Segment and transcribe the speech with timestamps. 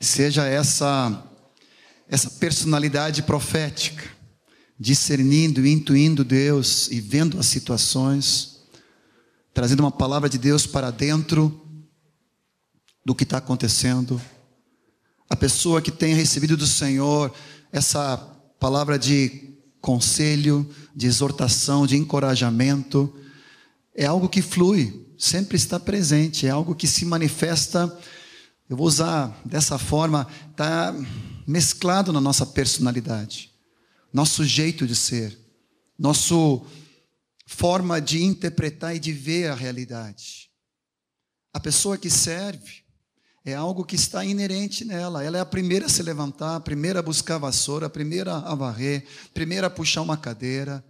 [0.00, 1.22] seja essa
[2.08, 4.04] essa personalidade profética,
[4.78, 8.60] discernindo e intuindo Deus e vendo as situações,
[9.52, 11.60] trazendo uma palavra de Deus para dentro
[13.04, 14.20] do que está acontecendo.
[15.28, 17.32] A pessoa que tem recebido do Senhor
[17.72, 18.16] essa
[18.60, 23.12] palavra de conselho, de exortação, de encorajamento,
[23.94, 27.96] é algo que flui, sempre está presente, é algo que se manifesta,
[28.68, 30.94] eu vou usar dessa forma, está
[31.46, 33.52] mesclado na nossa personalidade,
[34.12, 35.38] nosso jeito de ser,
[35.98, 36.34] nossa
[37.46, 40.50] forma de interpretar e de ver a realidade.
[41.54, 42.84] A pessoa que serve
[43.44, 45.22] é algo que está inerente nela.
[45.22, 48.34] Ela é a primeira a se levantar, a primeira a buscar a vassoura, a primeira
[48.34, 50.84] a varrer, a primeira a puxar uma cadeira.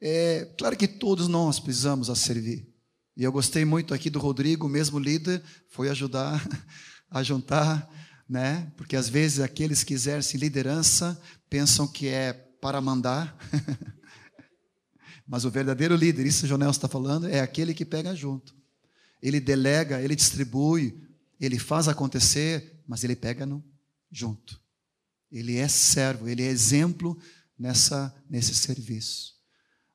[0.00, 2.69] É claro que todos nós precisamos a servir.
[3.16, 6.42] E eu gostei muito aqui do Rodrigo, mesmo líder, foi ajudar
[7.10, 7.88] a juntar
[8.30, 8.72] né?
[8.76, 13.36] Porque às vezes aqueles que exercem liderança pensam que é para mandar.
[15.26, 18.54] Mas o verdadeiro líder, isso o Jonel está falando, é aquele que pega junto.
[19.20, 21.02] Ele delega, ele distribui,
[21.40, 23.62] ele faz acontecer, mas ele pega no,
[24.10, 24.60] junto.
[25.30, 27.18] Ele é servo, ele é exemplo
[27.58, 29.34] nessa nesse serviço.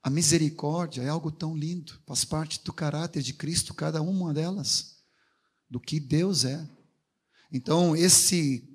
[0.06, 4.98] A misericórdia é algo tão lindo, faz parte do caráter de Cristo, cada uma delas,
[5.68, 6.70] do que Deus é.
[7.52, 8.72] Então, esse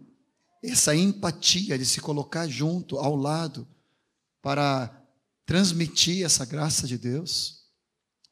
[0.60, 3.64] essa empatia de se colocar junto, ao lado,
[4.42, 5.06] para
[5.46, 7.64] transmitir essa graça de Deus,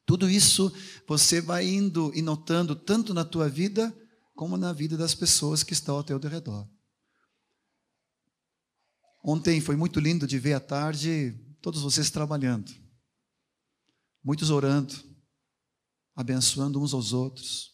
[0.04, 0.74] tudo isso
[1.06, 3.96] você vai indo e notando tanto na tua vida
[4.34, 6.68] como na vida das pessoas que estão ao teu redor.
[9.22, 12.87] Ontem foi muito lindo de ver à tarde todos vocês trabalhando,
[14.28, 14.94] muitos orando,
[16.14, 17.72] abençoando uns aos outros.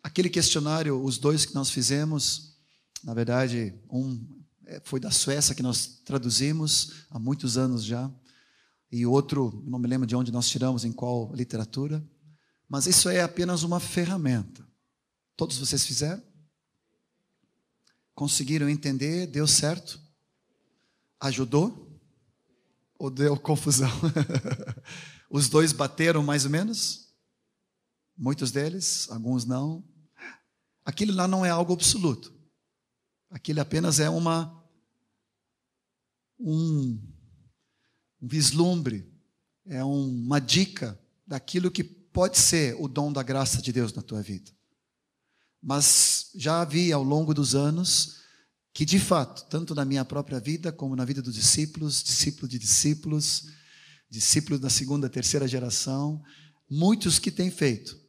[0.00, 2.56] Aquele questionário, os dois que nós fizemos,
[3.02, 4.24] na verdade, um
[4.64, 8.08] é, foi da Suécia que nós traduzimos há muitos anos já,
[8.92, 12.00] e outro, não me lembro de onde nós tiramos, em qual literatura,
[12.68, 14.64] mas isso é apenas uma ferramenta.
[15.36, 16.22] Todos vocês fizeram?
[18.14, 19.26] Conseguiram entender?
[19.26, 20.00] Deu certo?
[21.18, 22.00] Ajudou?
[22.96, 23.90] Ou deu confusão?
[25.30, 27.08] Os dois bateram mais ou menos?
[28.16, 29.84] Muitos deles, alguns não.
[30.84, 32.32] Aquilo lá não é algo absoluto.
[33.30, 34.62] Aquilo apenas é uma
[36.38, 37.00] um,
[38.20, 39.10] um vislumbre,
[39.66, 44.22] é uma dica daquilo que pode ser o dom da graça de Deus na tua
[44.22, 44.52] vida.
[45.60, 48.22] Mas já havia ao longo dos anos
[48.72, 52.58] que de fato, tanto na minha própria vida como na vida dos discípulos, discípulos de
[52.58, 53.48] discípulos,
[54.14, 56.22] discípulos da segunda, terceira geração,
[56.70, 58.00] muitos que têm feito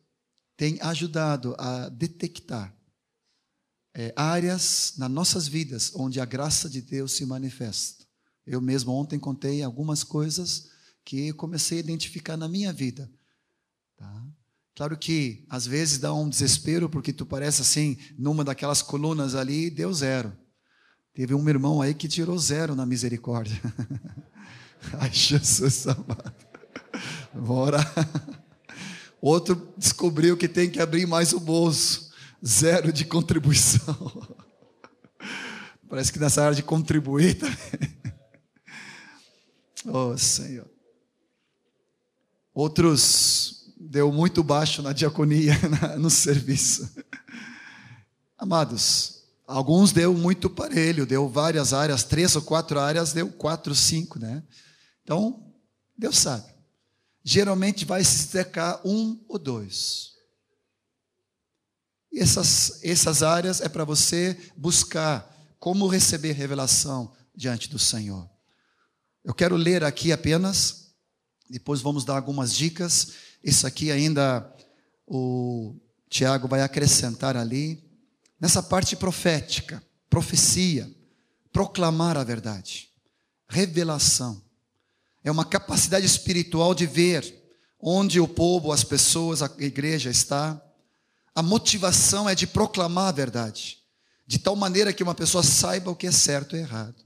[0.55, 2.73] tem ajudado a detectar
[3.93, 8.05] é, áreas nas nossas vidas onde a graça de Deus se manifesta.
[8.45, 10.69] Eu mesmo ontem contei algumas coisas
[11.03, 13.11] que comecei a identificar na minha vida.
[13.97, 14.27] Tá?
[14.75, 19.72] Claro que às vezes dá um desespero porque tu parece assim, numa daquelas colunas ali,
[19.72, 20.37] deu zero.
[21.13, 23.59] Teve um irmão aí que tirou zero na misericórdia.
[25.00, 26.34] Ai, Jesus amado.
[27.34, 27.80] Bora.
[29.22, 32.12] Outro descobriu que tem que abrir mais o bolso.
[32.46, 34.38] Zero de contribuição.
[35.90, 37.96] Parece que nessa área de contribuir também.
[39.88, 40.68] Oh, Senhor.
[42.52, 45.53] Outros deu muito baixo na diaconia,
[46.00, 46.90] no serviço.
[48.35, 49.15] Amados,
[49.47, 54.44] alguns deu muito parelho, deu várias áreas, três ou quatro áreas, deu quatro, cinco, né?
[55.03, 55.53] Então,
[55.97, 56.56] Deus sabe
[57.25, 60.11] geralmente vai se destacar um ou dois.
[62.16, 65.28] Essas, essas áreas é para você buscar
[65.59, 68.29] como receber revelação diante do Senhor.
[69.23, 70.91] Eu quero ler aqui apenas,
[71.50, 73.13] depois vamos dar algumas dicas.
[73.44, 74.47] Isso aqui ainda
[75.07, 75.75] o
[76.07, 77.84] Tiago vai acrescentar ali.
[78.40, 80.90] Nessa parte profética, profecia,
[81.52, 82.90] proclamar a verdade,
[83.47, 84.46] revelação
[85.26, 87.43] é uma capacidade espiritual de ver
[87.79, 90.61] onde o povo, as pessoas, a igreja está.
[91.34, 93.79] A motivação é de proclamar a verdade,
[94.28, 97.03] de tal maneira que uma pessoa saiba o que é certo e errado.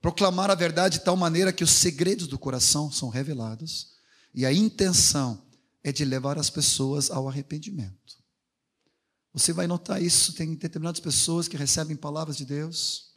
[0.00, 3.92] Proclamar a verdade de tal maneira que os segredos do coração são revelados
[4.34, 5.40] e a intenção
[5.82, 8.17] é de levar as pessoas ao arrependimento.
[9.32, 13.14] Você vai notar isso, tem determinadas pessoas que recebem palavras de Deus,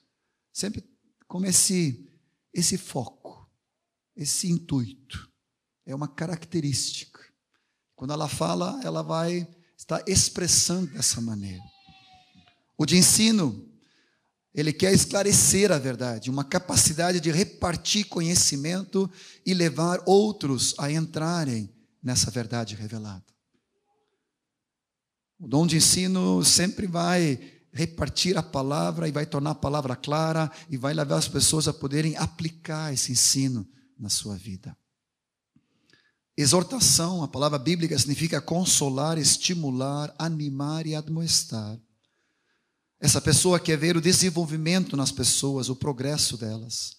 [0.51, 0.83] sempre
[1.27, 2.09] com esse,
[2.53, 3.31] esse foco
[4.15, 5.29] esse intuito.
[5.85, 7.19] É uma característica.
[7.95, 9.47] Quando ela fala, ela vai
[9.77, 11.63] estar expressando dessa maneira.
[12.77, 13.67] O de ensino,
[14.53, 19.09] ele quer esclarecer a verdade, uma capacidade de repartir conhecimento
[19.45, 21.69] e levar outros a entrarem
[22.01, 23.30] nessa verdade revelada.
[25.41, 27.39] O dom de ensino sempre vai
[27.73, 31.73] repartir a palavra e vai tornar a palavra clara e vai levar as pessoas a
[31.73, 33.67] poderem aplicar esse ensino
[33.97, 34.77] na sua vida.
[36.37, 41.75] Exortação, a palavra bíblica significa consolar, estimular, animar e admoestar.
[42.99, 46.97] Essa pessoa quer ver o desenvolvimento nas pessoas, o progresso delas.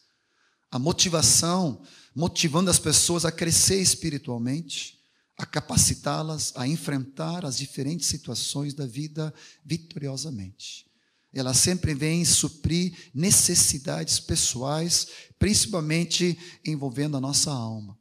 [0.68, 1.80] A motivação,
[2.12, 5.00] motivando as pessoas a crescer espiritualmente,
[5.42, 9.34] a capacitá-las a enfrentar as diferentes situações da vida
[9.64, 10.86] vitoriosamente.
[11.32, 15.08] Ela sempre vem suprir necessidades pessoais,
[15.40, 17.98] principalmente envolvendo a nossa alma.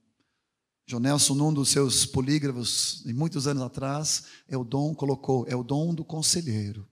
[0.85, 5.63] John Nelson, num dos seus polígrafos, muitos anos atrás, é o dom, colocou, é o
[5.63, 6.87] dom do conselheiro.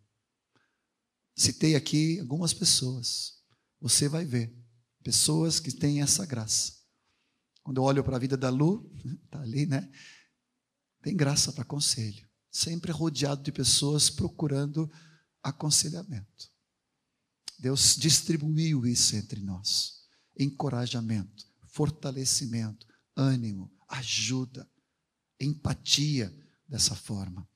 [1.36, 3.36] Citei aqui algumas pessoas.
[3.80, 4.51] Você vai ver.
[5.04, 6.74] Pessoas que têm essa graça.
[7.62, 8.92] Quando eu olho para a vida da Lu,
[9.25, 9.88] está ali, né?
[11.01, 12.28] Tem graça para conselho.
[12.51, 14.92] Sempre rodeado de pessoas procurando
[15.42, 16.50] aconselhamento.
[17.57, 20.04] Deus distribuiu isso entre nós.
[20.38, 24.69] Encorajamento, fortalecimento, ânimo, ajuda,
[25.40, 26.34] empatia
[26.68, 27.48] dessa forma.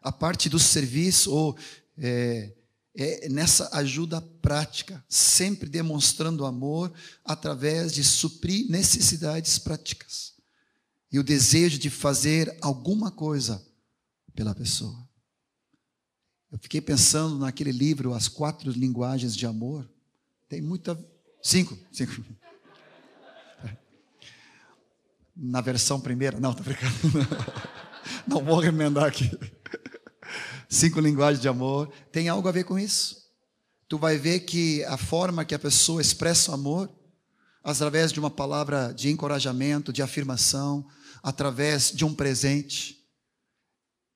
[0.00, 1.58] A parte do serviço, ou
[1.96, 2.54] é,
[2.94, 6.92] é nessa ajuda prática, sempre demonstrando amor
[7.24, 10.33] através de suprir necessidades práticas
[11.14, 13.64] e o desejo de fazer alguma coisa
[14.34, 15.08] pela pessoa.
[16.50, 19.88] Eu fiquei pensando naquele livro, As Quatro Linguagens de Amor.
[20.48, 20.98] Tem muita.
[21.40, 22.20] Cinco, cinco
[25.36, 26.40] na versão primeira.
[26.40, 26.92] Não, tá brincando.
[28.26, 29.30] Não vou remendar aqui.
[30.68, 31.92] Cinco linguagens de amor.
[32.10, 33.30] Tem algo a ver com isso.
[33.88, 36.90] Tu vai ver que a forma que a pessoa expressa o amor,
[37.62, 40.84] através de uma palavra de encorajamento, de afirmação,
[41.24, 43.02] através de um presente,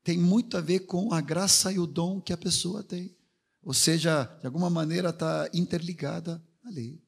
[0.05, 3.17] tem muito a ver com a graça e o dom que a pessoa tem.
[3.63, 7.03] Ou seja, de alguma maneira está interligada ali.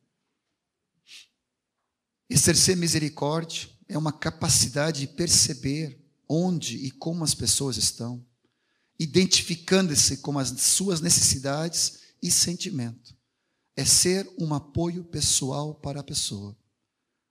[2.31, 8.25] Exercer misericórdia é uma capacidade de perceber onde e como as pessoas estão,
[8.99, 13.14] identificando-se com as suas necessidades e sentimento.
[13.76, 16.56] É ser um apoio pessoal para a pessoa.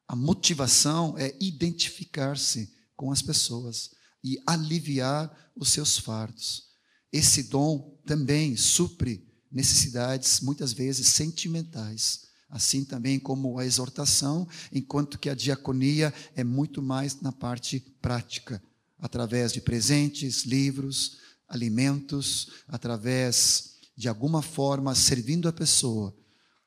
[0.10, 3.92] A motivação é identificar-se com as pessoas
[4.24, 6.64] e aliviar os seus fardos.
[7.14, 15.30] Esse dom também supre necessidades, muitas vezes sentimentais assim também como a exortação, enquanto que
[15.30, 18.62] a diaconia é muito mais na parte prática,
[18.98, 21.18] através de presentes, livros,
[21.48, 26.16] alimentos, através de alguma forma servindo a pessoa.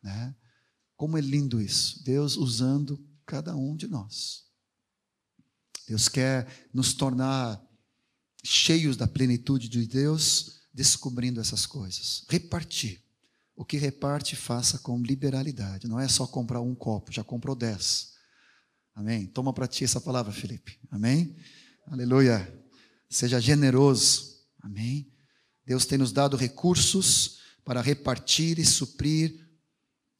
[0.02, 0.34] Né?
[0.96, 4.44] Como é lindo isso, Deus usando cada um de nós.
[5.88, 7.58] Deus quer nos tornar
[8.44, 12.26] cheios da plenitude de Deus, descobrindo essas coisas.
[12.28, 13.02] Repartir.
[13.56, 15.88] O que reparte, faça com liberalidade.
[15.88, 18.12] Não é só comprar um copo, já comprou dez.
[18.94, 19.26] Amém?
[19.26, 20.78] Toma para ti essa palavra, Felipe.
[20.90, 21.34] Amém?
[21.86, 22.46] Aleluia.
[23.08, 24.42] Seja generoso.
[24.60, 25.10] Amém?
[25.64, 29.41] Deus tem nos dado recursos para repartir e suprir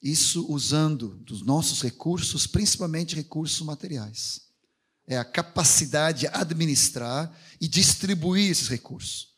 [0.03, 4.41] isso usando dos nossos recursos, principalmente recursos materiais.
[5.07, 9.29] É a capacidade de administrar e distribuir esses recursos.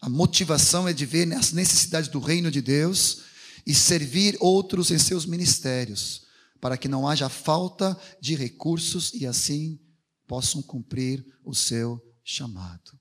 [0.00, 3.22] A motivação é de ver as necessidades do reino de Deus
[3.66, 6.26] e servir outros em seus ministérios,
[6.60, 9.78] para que não haja falta de recursos e assim
[10.26, 12.98] possam cumprir o seu chamado.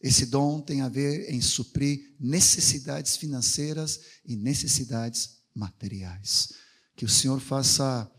[0.00, 6.52] Esse dom tem a ver em suprir necessidades financeiras e necessidades materiais.
[6.96, 8.10] Que o Senhor faça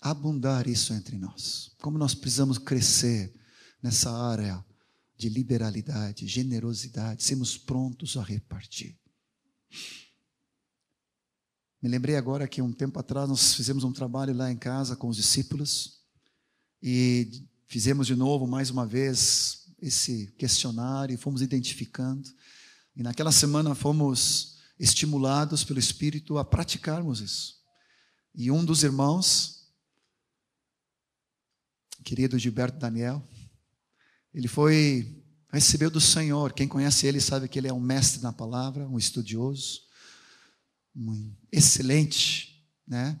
[0.00, 1.70] abundar isso entre nós.
[1.80, 3.32] Como nós precisamos crescer
[3.82, 4.64] nessa área
[5.16, 8.98] de liberalidade, generosidade, sermos prontos a repartir.
[11.80, 15.08] Me lembrei agora que um tempo atrás nós fizemos um trabalho lá em casa com
[15.08, 16.00] os discípulos
[16.82, 22.28] e fizemos de novo, mais uma vez, esse questionário fomos identificando.
[22.94, 24.51] E naquela semana fomos
[24.82, 27.54] estimulados pelo Espírito a praticarmos isso.
[28.34, 29.72] E um dos irmãos,
[32.04, 33.26] querido Gilberto Daniel,
[34.34, 36.52] ele foi, recebeu do Senhor.
[36.52, 39.82] Quem conhece ele sabe que ele é um mestre na palavra, um estudioso
[40.94, 43.18] um excelente, né?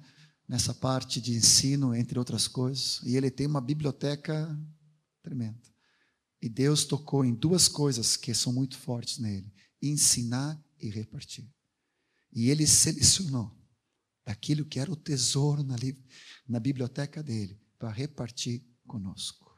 [0.48, 3.00] Nessa parte de ensino, entre outras coisas.
[3.04, 4.58] E ele tem uma biblioteca
[5.22, 5.60] tremenda.
[6.40, 9.50] E Deus tocou em duas coisas que são muito fortes nele:
[9.80, 11.48] ensinar e repartir.
[12.32, 13.56] E ele selecionou
[14.24, 15.76] daquilo que era o tesouro na,
[16.46, 19.52] na biblioteca dele para repartir conosco.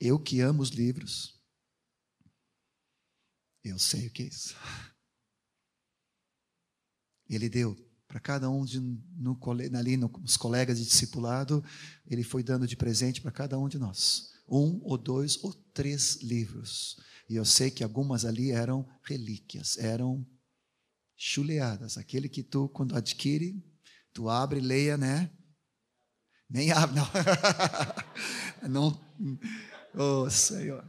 [0.00, 1.40] Eu que amo os livros,
[3.62, 4.54] eu sei o que é isso.
[7.28, 7.74] Ele deu
[8.06, 9.38] para cada um de, no,
[9.76, 11.64] ali nos colegas de discipulado,
[12.06, 14.34] ele foi dando de presente para cada um de nós.
[14.46, 16.96] Um ou dois ou três livros.
[17.34, 20.24] E eu sei que algumas ali eram relíquias, eram
[21.16, 21.98] chuleadas.
[21.98, 23.60] Aquele que tu, quando adquire,
[24.12, 25.28] tu abre, leia, né?
[26.48, 28.70] Nem abre, não.
[28.70, 29.00] não.
[29.94, 30.86] Oh, Senhor.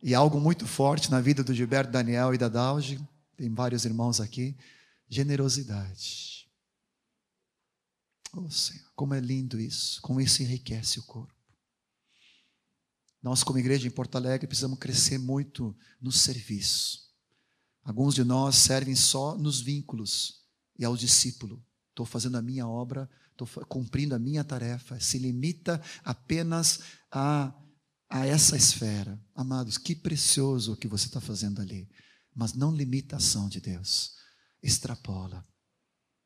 [0.00, 3.04] E algo muito forte na vida do Gilberto Daniel e da Dalge,
[3.36, 4.56] tem vários irmãos aqui,
[5.08, 6.48] generosidade.
[8.32, 11.33] Oh, Senhor, como é lindo isso, como isso enriquece o corpo.
[13.24, 17.10] Nós, como igreja em Porto Alegre, precisamos crescer muito no serviço.
[17.82, 20.42] Alguns de nós servem só nos vínculos
[20.78, 21.64] e ao discípulo.
[21.88, 25.00] Estou fazendo a minha obra, estou cumprindo a minha tarefa.
[25.00, 27.54] Se limita apenas a,
[28.10, 29.18] a essa esfera.
[29.34, 31.88] Amados, que precioso o que você está fazendo ali.
[32.34, 34.16] Mas não limita a ação de Deus.
[34.62, 35.48] Extrapola.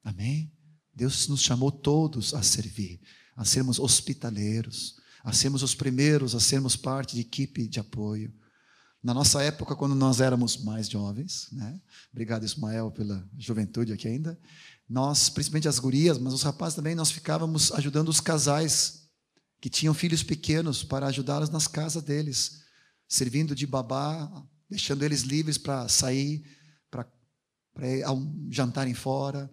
[0.03, 0.53] Amém?
[0.93, 3.01] Deus nos chamou todos a servir,
[3.37, 4.97] a sermos hospitaleiros,
[5.29, 8.33] a sermos os primeiros, a sermos parte de equipe de apoio.
[9.03, 11.79] Na nossa época, quando nós éramos mais jovens, né?
[12.11, 14.41] obrigado Ismael pela juventude aqui ainda,
[14.89, 19.07] nós, principalmente as gurias, mas os rapazes também, nós ficávamos ajudando os casais
[19.61, 22.63] que tinham filhos pequenos para ajudá-los nas casas deles,
[23.07, 24.33] servindo de babá,
[24.69, 26.43] deixando eles livres para sair,
[26.91, 27.07] para,
[28.49, 29.53] jantarem fora,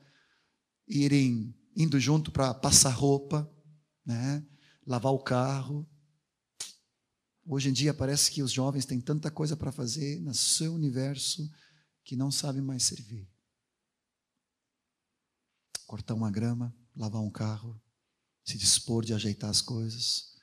[0.87, 3.49] irem indo junto para passar roupa,
[4.05, 4.41] né?
[4.85, 5.87] Lavar o carro,
[7.47, 11.47] Hoje em dia parece que os jovens têm tanta coisa para fazer no seu universo
[12.03, 13.29] que não sabem mais servir.
[15.85, 17.79] Cortar uma grama, lavar um carro,
[18.43, 20.33] se dispor de ajeitar as coisas.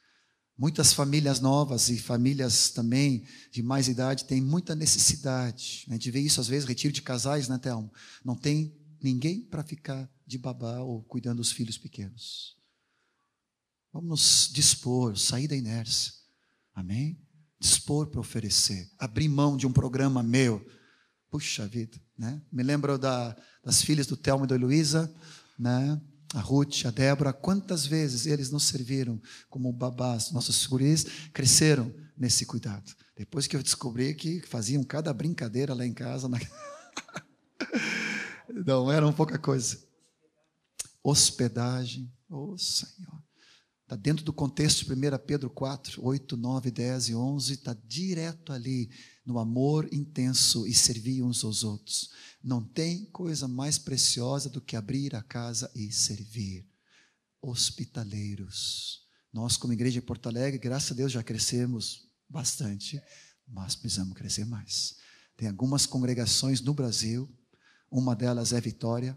[0.57, 5.85] Muitas famílias novas e famílias também de mais idade têm muita necessidade.
[5.89, 7.91] A gente vê isso às vezes, retiro de casais, né, Thelma?
[8.25, 12.62] Não tem ninguém para ficar de babá ou cuidando dos filhos pequenos.
[13.93, 16.23] Vamos nos dispor, sair da inércia
[16.75, 17.19] Amém?
[17.59, 20.65] Dispor para oferecer, abrir mão de um programa meu.
[21.31, 22.41] Puxa vida, né?
[22.51, 25.13] Me lembro da, das filhas do Telmo e da Luísa,
[25.59, 26.01] né?
[26.35, 29.21] A Ruth, a Débora, quantas vezes eles nos serviram
[29.51, 32.91] como babás, nossos guris cresceram nesse cuidado.
[33.15, 36.39] Depois que eu descobri que faziam cada brincadeira lá em casa, na...
[38.67, 39.79] não era pouca coisa.
[41.03, 43.23] Hospedagem, oh Senhor.
[43.93, 48.51] Está dentro do contexto de 1 Pedro 4, 8, 9, 10 e 11, está direto
[48.51, 48.89] ali
[49.23, 52.09] no amor intenso e servir uns aos outros.
[52.43, 56.67] Não tem coisa mais preciosa do que abrir a casa e servir.
[57.43, 59.03] Hospitaleiros.
[59.31, 62.99] Nós, como igreja de Porto Alegre, graças a Deus já crescemos bastante,
[63.47, 64.97] mas precisamos crescer mais.
[65.37, 67.29] Tem algumas congregações no Brasil,
[67.91, 69.15] uma delas é Vitória,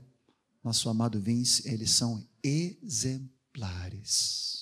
[0.62, 4.55] nosso amado Vince, eles são exemplares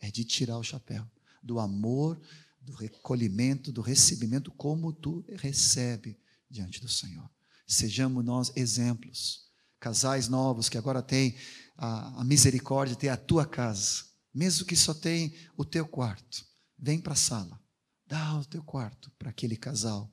[0.00, 1.06] é de tirar o chapéu
[1.42, 2.20] do amor,
[2.60, 7.28] do recolhimento, do recebimento, como tu recebe diante do Senhor.
[7.66, 9.48] Sejamos nós exemplos.
[9.78, 11.36] Casais novos que agora têm
[11.76, 14.04] a, a misericórdia de ter a tua casa,
[14.34, 16.44] mesmo que só tem o teu quarto,
[16.78, 17.58] vem para a sala,
[18.06, 20.10] dá o teu quarto para aquele casal.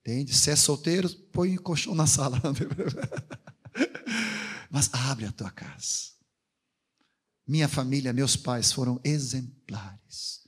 [0.00, 0.32] Entende?
[0.32, 2.40] Se é solteiro, põe o colchão na sala.
[4.70, 6.12] Mas abre a tua casa.
[7.46, 10.40] Minha família, meus pais foram exemplares.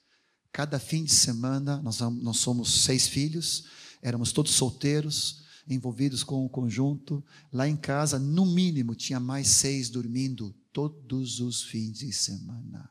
[0.53, 3.65] Cada fim de semana, nós, nós somos seis filhos,
[4.03, 7.25] éramos todos solteiros, envolvidos com o conjunto.
[7.53, 12.91] Lá em casa, no mínimo, tinha mais seis dormindo todos os fins de semana.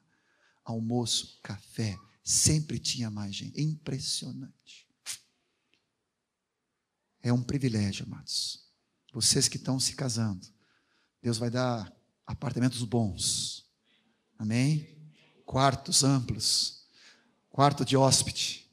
[0.63, 3.62] Almoço, café, sempre tinha mais gente.
[3.62, 4.88] Impressionante.
[7.22, 8.65] É um privilégio, amados.
[9.13, 10.48] Vocês que estão se casando,
[11.22, 11.93] Deus vai dar
[12.25, 13.61] apartamentos bons
[14.41, 14.88] Amém?
[15.45, 16.88] Quartos amplos.
[17.51, 18.67] Quarto de hóspede.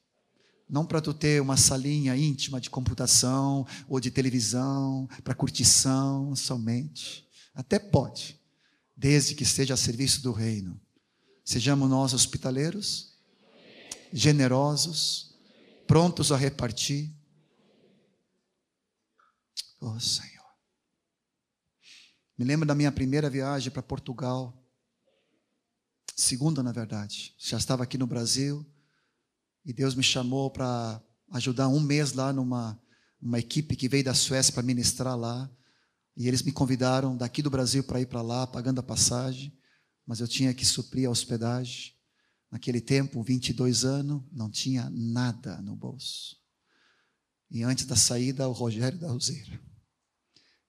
[0.66, 7.28] Não para tu ter uma salinha íntima de computação ou de televisão, para curtição somente.
[7.54, 8.40] Até pode,
[8.96, 10.80] desde que esteja a serviço do reino.
[11.44, 13.18] Sejamos nós hospitaleiros,
[14.10, 15.34] generosos,
[15.86, 17.14] prontos a repartir.
[19.78, 20.48] Oh Senhor.
[22.38, 24.57] Me lembro da minha primeira viagem para Portugal
[26.18, 27.32] segunda, na verdade.
[27.38, 28.66] Já estava aqui no Brasil
[29.64, 32.78] e Deus me chamou para ajudar um mês lá numa,
[33.20, 35.48] uma equipe que veio da Suécia para ministrar lá.
[36.16, 39.56] E eles me convidaram daqui do Brasil para ir para lá, pagando a passagem,
[40.04, 41.92] mas eu tinha que suprir a hospedagem.
[42.50, 46.36] Naquele tempo, 22 anos, não tinha nada no bolso.
[47.48, 49.60] E antes da saída, o Rogério da Roseira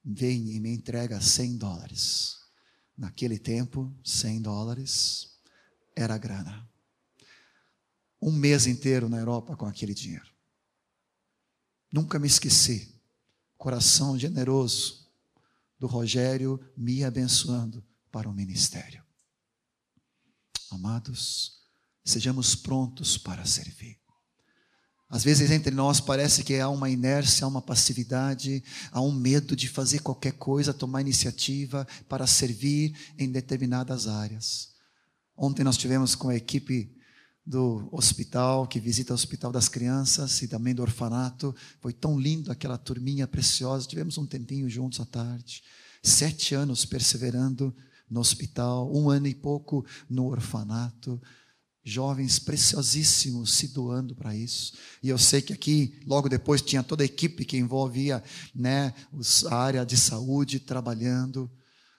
[0.05, 2.35] vem e me entrega 100 dólares.
[2.95, 5.28] Naquele tempo, 100 dólares
[5.95, 6.67] era grana.
[8.21, 10.29] Um mês inteiro na Europa com aquele dinheiro.
[11.91, 12.95] Nunca me esqueci.
[13.57, 15.09] Coração generoso
[15.77, 19.03] do Rogério me abençoando para o ministério.
[20.71, 21.63] Amados,
[22.03, 23.99] sejamos prontos para servir.
[25.09, 29.55] Às vezes entre nós parece que há uma inércia, há uma passividade, há um medo
[29.55, 34.68] de fazer qualquer coisa, tomar iniciativa para servir em determinadas áreas.
[35.41, 36.93] Ontem nós tivemos com a equipe
[37.45, 41.55] do hospital, que visita o Hospital das Crianças e também do orfanato.
[41.79, 43.87] Foi tão lindo aquela turminha preciosa.
[43.87, 45.63] Tivemos um tempinho juntos à tarde.
[46.03, 47.73] Sete anos perseverando
[48.09, 51.21] no hospital, um ano e pouco no orfanato.
[51.85, 54.73] Jovens preciosíssimos se doando para isso.
[55.01, 58.21] E eu sei que aqui, logo depois, tinha toda a equipe que envolvia
[58.53, 58.93] né,
[59.49, 61.49] a área de saúde trabalhando.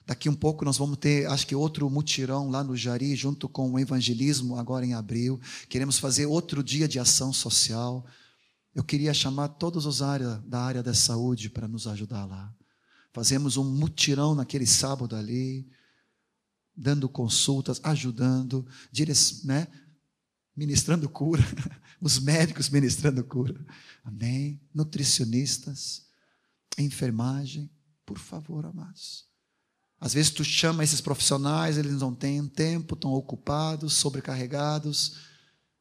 [0.05, 3.71] Daqui um pouco nós vamos ter, acho que outro mutirão lá no Jari, junto com
[3.71, 5.39] o evangelismo, agora em abril.
[5.69, 8.05] Queremos fazer outro dia de ação social.
[8.73, 12.53] Eu queria chamar todos os áreas da área da saúde para nos ajudar lá.
[13.13, 15.69] Fazemos um mutirão naquele sábado ali,
[16.75, 18.65] dando consultas, ajudando,
[19.43, 19.67] né?
[20.55, 21.43] ministrando cura,
[22.01, 23.65] os médicos ministrando cura.
[24.03, 24.61] Amém?
[24.73, 26.07] Nutricionistas,
[26.77, 27.69] enfermagem,
[28.05, 29.30] por favor, amados.
[30.01, 35.17] Às vezes tu chama esses profissionais, eles não têm tempo, estão ocupados, sobrecarregados,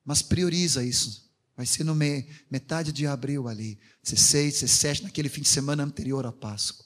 [0.05, 1.31] mas prioriza isso.
[1.57, 6.27] Vai ser no me, metade de abril ali, 16, 17, naquele fim de semana anterior
[6.27, 6.85] à Páscoa.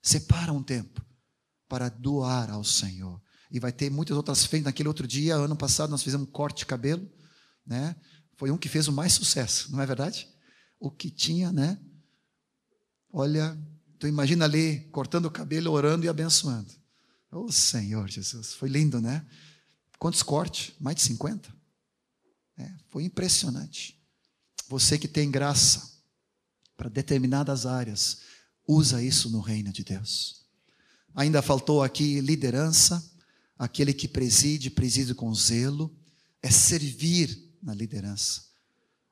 [0.00, 1.04] Separa um tempo
[1.68, 3.20] para doar ao Senhor.
[3.50, 4.66] E vai ter muitas outras frentes.
[4.66, 7.08] Naquele outro dia, ano passado, nós fizemos um corte de cabelo,
[7.66, 7.96] né?
[8.36, 10.28] Foi um que fez o mais sucesso, não é verdade?
[10.78, 11.80] O que tinha, né?
[13.12, 13.58] Olha,
[13.98, 16.72] Tu imagina ali cortando o cabelo, orando e abençoando.
[17.30, 19.26] Oh Senhor Jesus, foi lindo, né?
[19.98, 20.74] Quantos cortes?
[20.78, 21.54] Mais de 50?
[22.58, 23.98] É, foi impressionante.
[24.68, 25.96] Você que tem graça
[26.76, 28.18] para determinadas áreas,
[28.66, 30.44] usa isso no reino de Deus.
[31.14, 33.02] Ainda faltou aqui liderança,
[33.58, 35.94] aquele que preside, preside com zelo,
[36.42, 38.44] é servir na liderança,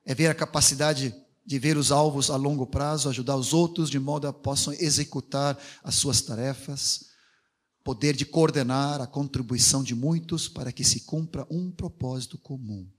[0.05, 1.13] é ver a capacidade
[1.45, 5.57] de ver os alvos a longo prazo, ajudar os outros de modo a possam executar
[5.83, 7.05] as suas tarefas,
[7.83, 12.91] poder de coordenar a contribuição de muitos para que se cumpra um propósito comum,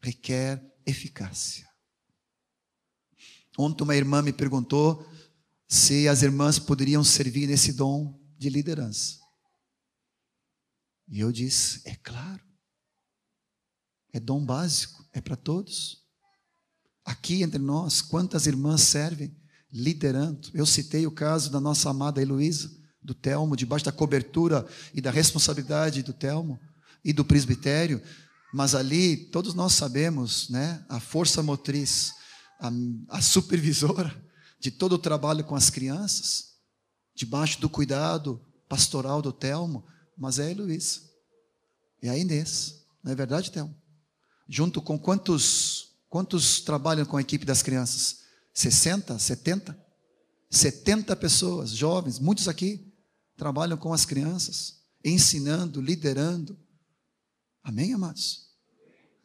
[0.00, 1.68] requer eficácia.
[3.58, 5.04] Ontem uma irmã me perguntou
[5.66, 9.18] se as irmãs poderiam servir nesse dom de liderança.
[11.08, 12.44] E eu disse: é claro,
[14.12, 16.07] é dom básico, é para todos.
[17.08, 19.34] Aqui entre nós, quantas irmãs servem
[19.72, 20.50] liderando?
[20.52, 22.70] Eu citei o caso da nossa amada Heloísa,
[23.02, 26.60] do Telmo, debaixo da cobertura e da responsabilidade do Telmo
[27.02, 28.02] e do presbitério,
[28.52, 32.12] mas ali todos nós sabemos, né, a força motriz,
[32.60, 32.70] a,
[33.08, 34.14] a supervisora
[34.60, 36.58] de todo o trabalho com as crianças,
[37.14, 39.82] debaixo do cuidado pastoral do Telmo,
[40.14, 41.00] mas é a Heloísa.
[42.02, 43.74] E a Inês, não é verdade, Telmo?
[44.46, 48.20] Junto com quantos Quantos trabalham com a equipe das crianças?
[48.54, 49.88] 60, 70?
[50.50, 52.92] 70 pessoas, jovens, muitos aqui,
[53.36, 56.58] trabalham com as crianças, ensinando, liderando.
[57.62, 58.48] Amém, amados?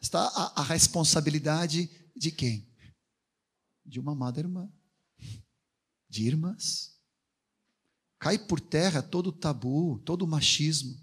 [0.01, 2.69] Está a, a responsabilidade de quem?
[3.85, 4.69] De uma amada irmã,
[6.09, 6.93] de irmãs.
[8.19, 11.02] Cai por terra todo o tabu, todo o machismo.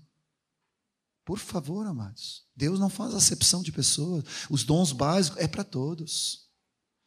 [1.31, 2.43] Por favor, amados.
[2.57, 4.25] Deus não faz acepção de pessoas.
[4.51, 6.49] Os dons básicos é para todos.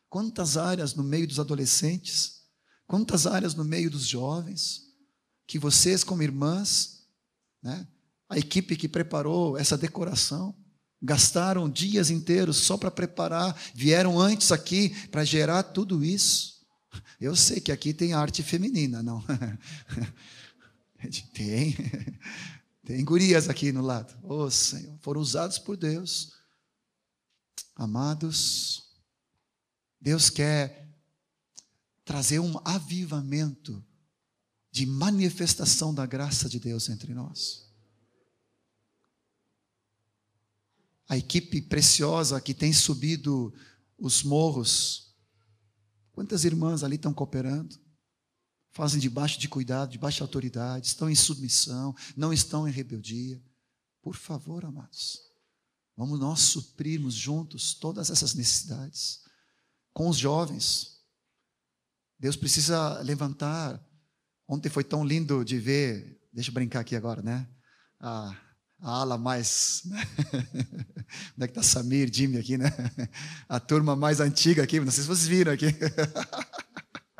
[0.07, 2.43] Quantas áreas no meio dos adolescentes,
[2.88, 4.83] quantas áreas no meio dos jovens,
[5.45, 7.05] que vocês, como irmãs,
[7.62, 7.86] né,
[8.29, 10.55] a equipe que preparou essa decoração,
[11.01, 16.65] gastaram dias inteiros só para preparar, vieram antes aqui para gerar tudo isso.
[17.19, 19.21] Eu sei que aqui tem arte feminina, não?
[21.36, 21.75] tem.
[22.86, 24.13] Tem gurias aqui no lado.
[24.24, 26.34] Oh, Senhor, foram usados por Deus.
[27.76, 28.84] Amados,
[30.00, 30.88] Deus quer
[32.04, 33.84] trazer um avivamento
[34.69, 37.72] de manifestação da graça de Deus entre nós.
[41.08, 43.54] A equipe preciosa que tem subido
[43.98, 45.04] os morros
[46.13, 47.76] Quantas irmãs ali estão cooperando?
[48.73, 53.41] Fazem debaixo de cuidado, debaixo de autoridade, estão em submissão, não estão em rebeldia.
[54.01, 55.19] Por favor, amados,
[55.95, 59.21] vamos nós suprirmos juntos todas essas necessidades.
[59.93, 60.93] Com os jovens,
[62.19, 63.79] Deus precisa levantar.
[64.47, 67.47] Ontem foi tão lindo de ver, deixa eu brincar aqui agora, né?
[67.99, 68.36] A,
[68.79, 69.83] a ala mais.
[69.86, 70.01] Né?
[71.38, 72.71] Onde é que está Samir, Jimmy aqui, né?
[73.47, 75.67] A turma mais antiga aqui, não sei se vocês viram aqui.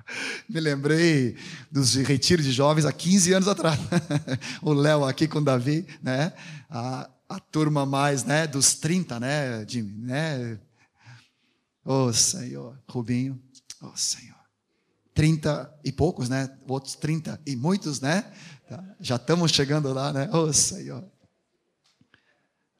[0.50, 1.38] Me lembrei
[1.72, 3.80] dos retiros de jovens há 15 anos atrás.
[4.62, 6.34] o Léo aqui com o Davi, né?
[6.70, 10.60] A, a turma mais, né, dos 30, né, Jimmy, né?
[11.84, 13.42] Oh, Senhor, Rubinho,
[13.82, 14.34] oh, Senhor.
[15.14, 16.50] 30 e poucos, né?
[16.68, 18.32] Outros 30 e muitos, né?
[18.68, 20.30] Tá, já estamos chegando lá, né?
[20.32, 21.04] Oh, Senhor.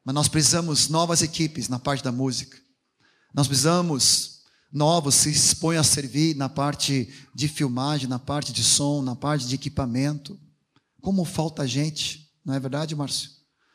[0.04, 2.58] Mas nós precisamos novas equipes na parte da música.
[3.32, 4.33] Nós precisamos
[4.74, 9.46] novos se expõem a servir na parte de filmagem, na parte de som, na parte
[9.46, 10.36] de equipamento.
[11.00, 13.30] Como falta gente, não é verdade, Márcio?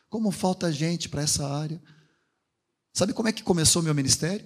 [0.09, 1.81] Como falta gente para essa área.
[2.91, 4.45] Sabe como é que começou meu ministério?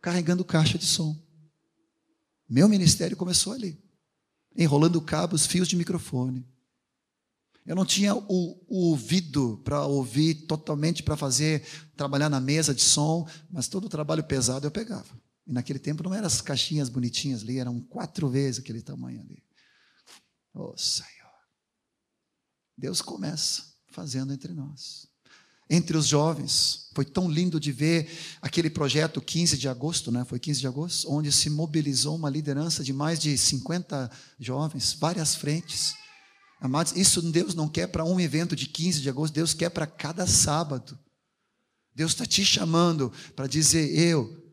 [0.00, 1.14] Carregando caixa de som.
[2.48, 3.78] Meu ministério começou ali,
[4.56, 6.48] enrolando cabos, fios de microfone.
[7.66, 8.24] Eu não tinha o,
[8.68, 13.90] o ouvido para ouvir totalmente, para fazer, trabalhar na mesa de som, mas todo o
[13.90, 15.25] trabalho pesado eu pegava.
[15.46, 19.42] E naquele tempo não eram as caixinhas bonitinhas ali, eram quatro vezes aquele tamanho ali.
[20.52, 21.06] Oh, Senhor.
[22.76, 25.06] Deus começa fazendo entre nós.
[25.68, 28.08] Entre os jovens, foi tão lindo de ver
[28.40, 30.24] aquele projeto 15 de agosto, né?
[30.24, 35.34] Foi 15 de agosto, onde se mobilizou uma liderança de mais de 50 jovens, várias
[35.34, 35.92] frentes.
[36.60, 39.86] Amados, isso Deus não quer para um evento de 15 de agosto, Deus quer para
[39.86, 40.98] cada sábado.
[41.92, 44.45] Deus está te chamando para dizer: Eu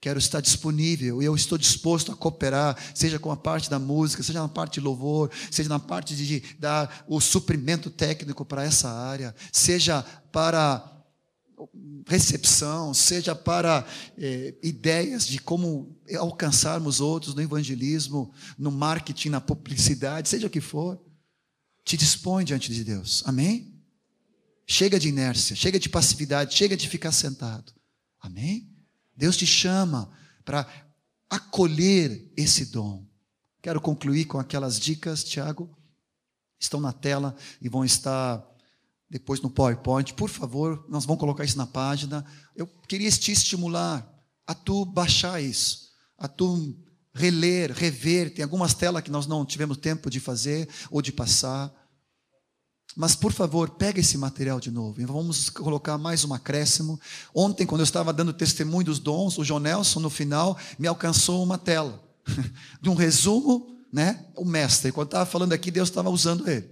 [0.00, 4.40] Quero estar disponível, eu estou disposto a cooperar, seja com a parte da música, seja
[4.40, 9.34] na parte de louvor, seja na parte de dar o suprimento técnico para essa área,
[9.52, 10.90] seja para
[12.06, 13.86] recepção, seja para
[14.16, 20.62] eh, ideias de como alcançarmos outros no evangelismo, no marketing, na publicidade, seja o que
[20.62, 20.98] for,
[21.84, 23.74] te dispõe diante de Deus, amém?
[24.66, 27.70] Chega de inércia, chega de passividade, chega de ficar sentado,
[28.18, 28.70] amém?
[29.16, 30.10] Deus te chama
[30.44, 30.66] para
[31.28, 33.06] acolher esse dom.
[33.62, 35.70] Quero concluir com aquelas dicas, Tiago.
[36.58, 38.44] Estão na tela e vão estar
[39.08, 40.14] depois no PowerPoint.
[40.14, 42.24] Por favor, nós vamos colocar isso na página.
[42.54, 44.08] Eu queria te estimular
[44.46, 46.76] a tu baixar isso, a tu
[47.12, 48.32] reler, rever.
[48.32, 51.72] Tem algumas telas que nós não tivemos tempo de fazer ou de passar.
[52.96, 55.04] Mas, por favor, pega esse material de novo.
[55.06, 57.00] Vamos colocar mais um acréscimo.
[57.34, 61.42] Ontem, quando eu estava dando testemunho dos dons, o João Nelson, no final, me alcançou
[61.42, 62.02] uma tela
[62.80, 64.26] de um resumo, né?
[64.36, 66.68] O mestre, quando estava falando aqui, Deus estava usando ele.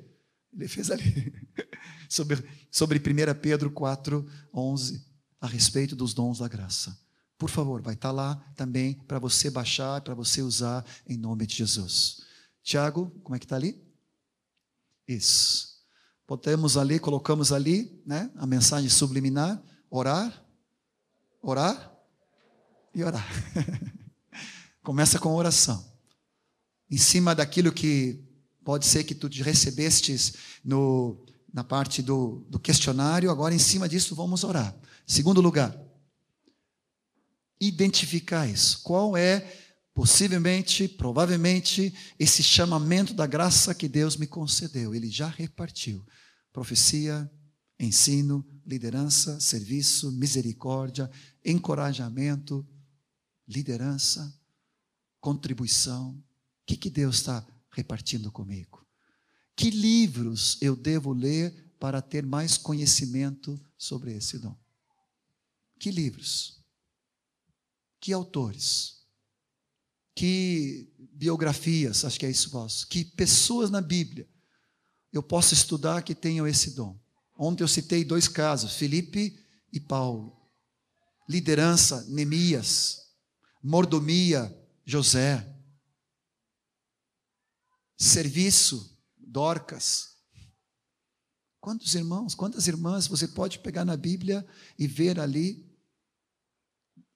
[0.53, 1.33] Ele fez ali,
[2.09, 5.05] sobre, sobre 1 Pedro 4, 11,
[5.41, 6.99] a respeito dos dons da graça.
[7.39, 11.55] Por favor, vai estar lá também para você baixar, para você usar em nome de
[11.55, 12.23] Jesus.
[12.65, 13.81] Tiago, como é que está ali?
[15.07, 15.78] Isso.
[16.29, 18.31] Botamos ali, colocamos ali, né?
[18.37, 20.45] A mensagem subliminar, orar,
[21.41, 21.91] orar
[22.95, 23.27] e orar.
[24.85, 25.83] Começa com oração.
[26.91, 28.23] Em cima daquilo que
[28.63, 34.15] pode ser que tu recebestes no, na parte do, do questionário, agora em cima disso
[34.15, 34.77] vamos orar.
[35.07, 35.75] Segundo lugar,
[37.59, 38.83] identificar isso.
[38.83, 39.51] Qual é,
[39.99, 44.95] possivelmente, provavelmente, esse chamamento da graça que Deus me concedeu?
[44.95, 46.07] Ele já repartiu
[46.53, 47.29] profecia,
[47.81, 51.11] ensino, liderança, serviço, misericórdia,
[51.45, 52.65] encorajamento,
[53.49, 54.33] liderança,
[55.21, 56.11] contribuição.
[56.11, 56.23] O
[56.65, 58.87] que, que Deus está repartindo comigo?
[59.57, 64.57] Que livros eu devo ler para ter mais conhecimento sobre esse dom?
[65.77, 66.63] Que livros?
[67.99, 68.98] Que autores?
[70.19, 72.89] Que biografias, acho que é isso posso.
[72.89, 74.29] Que pessoas na Bíblia
[75.13, 76.99] eu posso estudar que tenham esse dom.
[77.37, 79.39] Ontem eu citei dois casos, Felipe
[79.73, 80.37] e Paulo.
[81.29, 83.13] Liderança, Neemias.
[83.63, 84.53] Mordomia,
[84.85, 85.57] José.
[87.97, 90.17] Serviço, Dorcas.
[91.61, 94.45] Quantos irmãos, quantas irmãs você pode pegar na Bíblia
[94.77, 95.68] e ver ali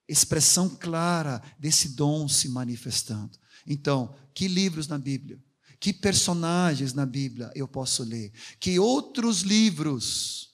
[0.07, 3.37] expressão clara desse dom se manifestando.
[3.65, 5.39] Então, que livros na Bíblia?
[5.79, 8.31] Que personagens na Bíblia eu posso ler?
[8.59, 10.53] Que outros livros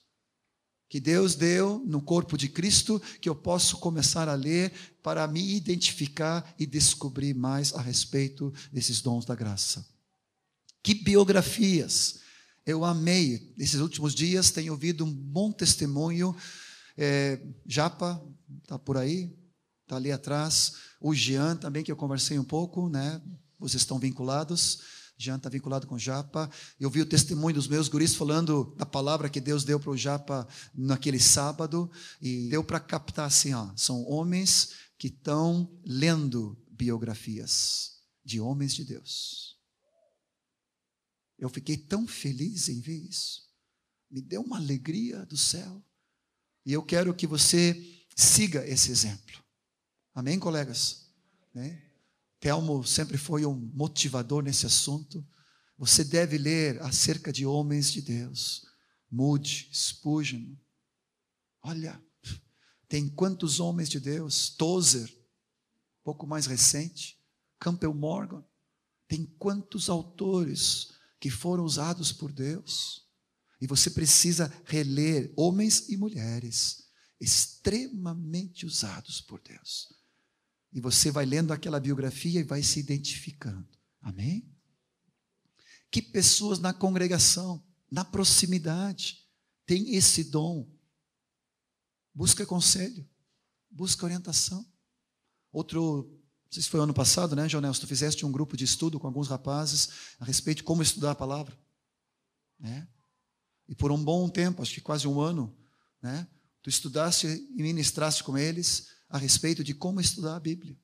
[0.88, 5.54] que Deus deu no corpo de Cristo, que eu posso começar a ler para me
[5.54, 9.86] identificar e descobrir mais a respeito desses dons da graça.
[10.82, 12.18] Que biografias!
[12.66, 13.52] Eu amei.
[13.56, 16.36] Nesses últimos dias tenho ouvido um bom testemunho.
[16.96, 18.20] É, Japa
[18.62, 19.32] está por aí,
[19.90, 20.74] está ali atrás.
[21.00, 23.20] O Jean também, que eu conversei um pouco, né?
[23.58, 24.80] Vocês estão vinculados.
[25.18, 26.48] Jean está vinculado com Japa.
[26.78, 29.96] Eu vi o testemunho dos meus guris falando da palavra que Deus deu para o
[29.96, 31.90] Japa naquele sábado.
[32.22, 38.84] E deu para captar assim: ó, são homens que estão lendo biografias de homens de
[38.84, 39.58] Deus.
[41.38, 43.42] Eu fiquei tão feliz em ver isso.
[44.10, 45.82] Me deu uma alegria do céu.
[46.64, 49.40] E eu quero que você siga esse exemplo.
[50.14, 51.10] Amém, colegas?
[51.54, 51.82] Né?
[52.40, 55.26] Telmo sempre foi um motivador nesse assunto.
[55.76, 58.66] Você deve ler acerca de homens de Deus.
[59.10, 60.54] Moody, Spurgeon.
[61.62, 62.02] Olha,
[62.88, 64.50] tem quantos homens de Deus?
[64.50, 65.08] Tozer,
[66.02, 67.18] pouco mais recente.
[67.58, 68.44] Campbell Morgan.
[69.06, 73.06] Tem quantos autores que foram usados por Deus?
[73.60, 76.88] E você precisa reler homens e mulheres
[77.20, 79.99] extremamente usados por Deus.
[80.72, 83.68] E você vai lendo aquela biografia e vai se identificando.
[84.00, 84.48] Amém?
[85.90, 89.26] Que pessoas na congregação, na proximidade,
[89.66, 90.68] têm esse dom.
[92.14, 93.08] Busca conselho,
[93.70, 94.64] busca orientação.
[95.52, 96.08] Outro,
[96.44, 97.72] não sei se foi ano passado, né, Jonel?
[97.72, 99.88] Tu fizeste um grupo de estudo com alguns rapazes
[100.20, 101.58] a respeito de como estudar a palavra.
[102.58, 102.86] Né?
[103.68, 105.56] E por um bom tempo, acho que quase um ano,
[106.02, 106.28] né,
[106.62, 110.78] tu estudaste e ministraste com eles a respeito de como estudar a Bíblia.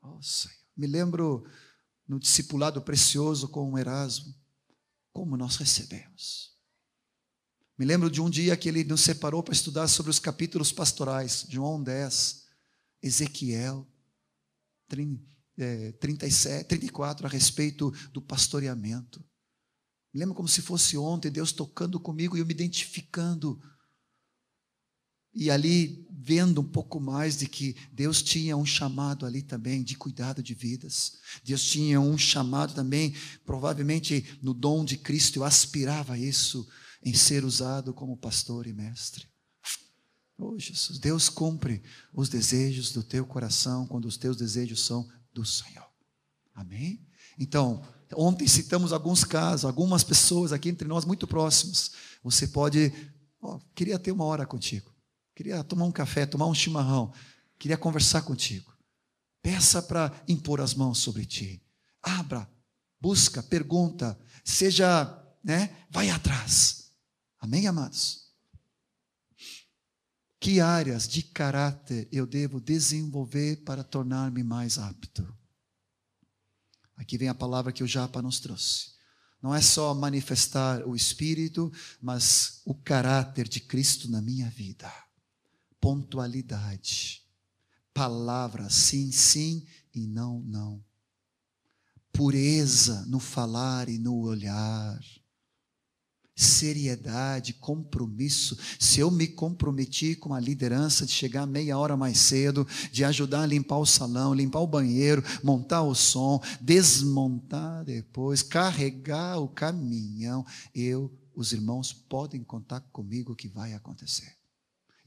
[0.00, 0.56] Oh, Senhor.
[0.76, 1.44] Me lembro
[2.06, 4.32] no discipulado precioso com o Erasmo,
[5.12, 6.56] como nós recebemos.
[7.76, 11.44] Me lembro de um dia que ele nos separou para estudar sobre os capítulos pastorais,
[11.48, 12.46] João 10,
[13.02, 13.86] Ezequiel
[14.88, 19.24] 37, 34, é, a respeito do pastoreamento.
[20.12, 23.60] Me lembro como se fosse ontem, Deus tocando comigo e eu me identificando
[25.34, 29.96] e ali vendo um pouco mais de que Deus tinha um chamado ali também de
[29.96, 31.14] cuidado de vidas.
[31.42, 33.14] Deus tinha um chamado também,
[33.46, 36.68] provavelmente no dom de Cristo, eu aspirava a isso,
[37.02, 39.26] em ser usado como pastor e mestre.
[40.36, 45.44] Oh, Jesus, Deus cumpre os desejos do teu coração quando os teus desejos são do
[45.44, 45.88] Senhor.
[46.54, 47.00] Amém?
[47.38, 47.82] Então,
[48.14, 51.92] ontem citamos alguns casos, algumas pessoas aqui entre nós muito próximos.
[52.22, 52.92] Você pode,
[53.40, 54.92] oh, queria ter uma hora contigo.
[55.38, 57.14] Queria tomar um café, tomar um chimarrão.
[57.60, 58.76] Queria conversar contigo.
[59.40, 61.62] Peça para impor as mãos sobre ti.
[62.02, 62.50] Abra,
[63.00, 65.06] busca, pergunta, seja,
[65.44, 66.90] né, vai atrás.
[67.38, 68.32] Amém, amados?
[70.40, 75.32] Que áreas de caráter eu devo desenvolver para tornar-me mais apto?
[76.96, 78.90] Aqui vem a palavra que o Japa nos trouxe.
[79.40, 81.72] Não é só manifestar o Espírito,
[82.02, 84.92] mas o caráter de Cristo na minha vida
[85.80, 87.22] pontualidade.
[87.92, 90.84] Palavra sim, sim e não, não.
[92.12, 95.00] Pureza no falar e no olhar.
[96.34, 98.56] Seriedade, compromisso.
[98.78, 103.42] Se eu me comprometi com a liderança de chegar meia hora mais cedo, de ajudar
[103.42, 110.46] a limpar o salão, limpar o banheiro, montar o som, desmontar depois, carregar o caminhão,
[110.72, 114.37] eu, os irmãos podem contar comigo que vai acontecer.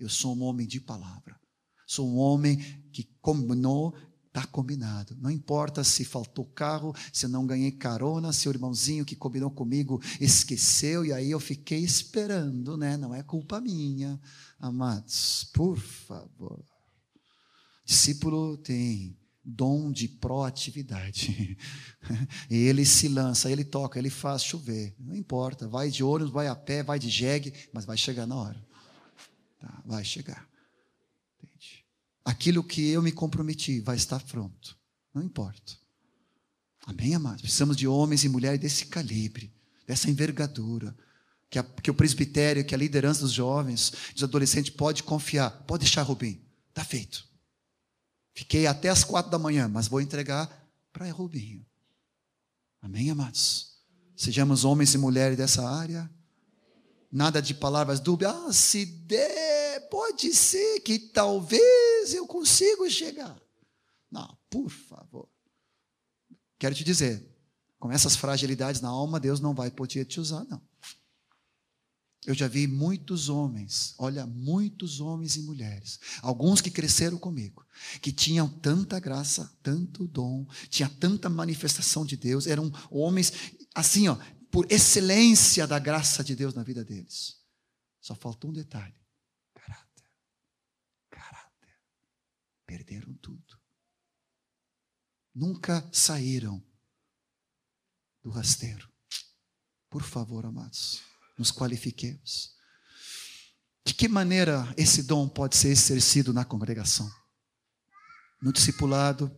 [0.01, 1.39] Eu sou um homem de palavra.
[1.85, 2.57] Sou um homem
[2.91, 3.93] que combinou,
[4.27, 5.15] está combinado.
[5.21, 10.01] Não importa se faltou carro, se não ganhei carona, se o irmãozinho que combinou comigo
[10.19, 12.97] esqueceu e aí eu fiquei esperando, né?
[12.97, 14.19] Não é culpa minha,
[14.59, 15.47] amados.
[15.53, 16.63] Por favor.
[17.85, 21.57] Discípulo tem dom de proatividade.
[22.49, 24.95] ele se lança, ele toca, ele faz chover.
[24.97, 28.35] Não importa, vai de ônibus, vai a pé, vai de jegue, mas vai chegar na
[28.35, 28.70] hora.
[29.62, 30.50] Tá, vai chegar.
[31.38, 31.86] Entende?
[32.26, 34.76] Aquilo que eu me comprometi vai estar pronto.
[35.13, 35.74] Não importa.
[36.86, 37.41] Amém, amados?
[37.41, 39.54] Precisamos de homens e mulheres desse calibre,
[39.86, 40.97] dessa envergadura.
[41.47, 45.52] Que, a, que o presbitério, que a liderança dos jovens, dos adolescentes, pode confiar.
[45.67, 46.41] Pode deixar, Rubim.
[46.69, 47.28] Está feito.
[48.34, 50.50] Fiquei até as quatro da manhã, mas vou entregar
[50.91, 51.63] para Rubinho.
[52.82, 53.76] Amém, amados?
[54.15, 56.10] Sejamos homens e mulheres dessa área.
[57.12, 58.34] Nada de palavras dúbias.
[58.34, 63.38] Ah, se der, pode ser que talvez eu consiga chegar.
[64.10, 65.28] Não, por favor.
[66.58, 67.28] Quero te dizer,
[67.80, 70.62] com essas fragilidades na alma, Deus não vai poder te usar, não.
[72.24, 77.65] Eu já vi muitos homens, olha, muitos homens e mulheres, alguns que cresceram comigo,
[78.00, 83.34] que tinham tanta graça, tanto dom, tinha tanta manifestação de Deus, eram homens
[83.74, 84.17] assim, ó,
[84.51, 87.39] por excelência da graça de Deus na vida deles.
[87.99, 88.95] Só faltou um detalhe:
[89.53, 90.05] caráter.
[91.09, 91.79] Caráter.
[92.65, 93.59] Perderam tudo.
[95.33, 96.61] Nunca saíram
[98.21, 98.91] do rasteiro.
[99.89, 101.01] Por favor, amados
[101.41, 102.51] nos qualifiquemos.
[103.83, 107.11] De que maneira esse dom pode ser exercido na congregação?
[108.39, 109.35] No discipulado,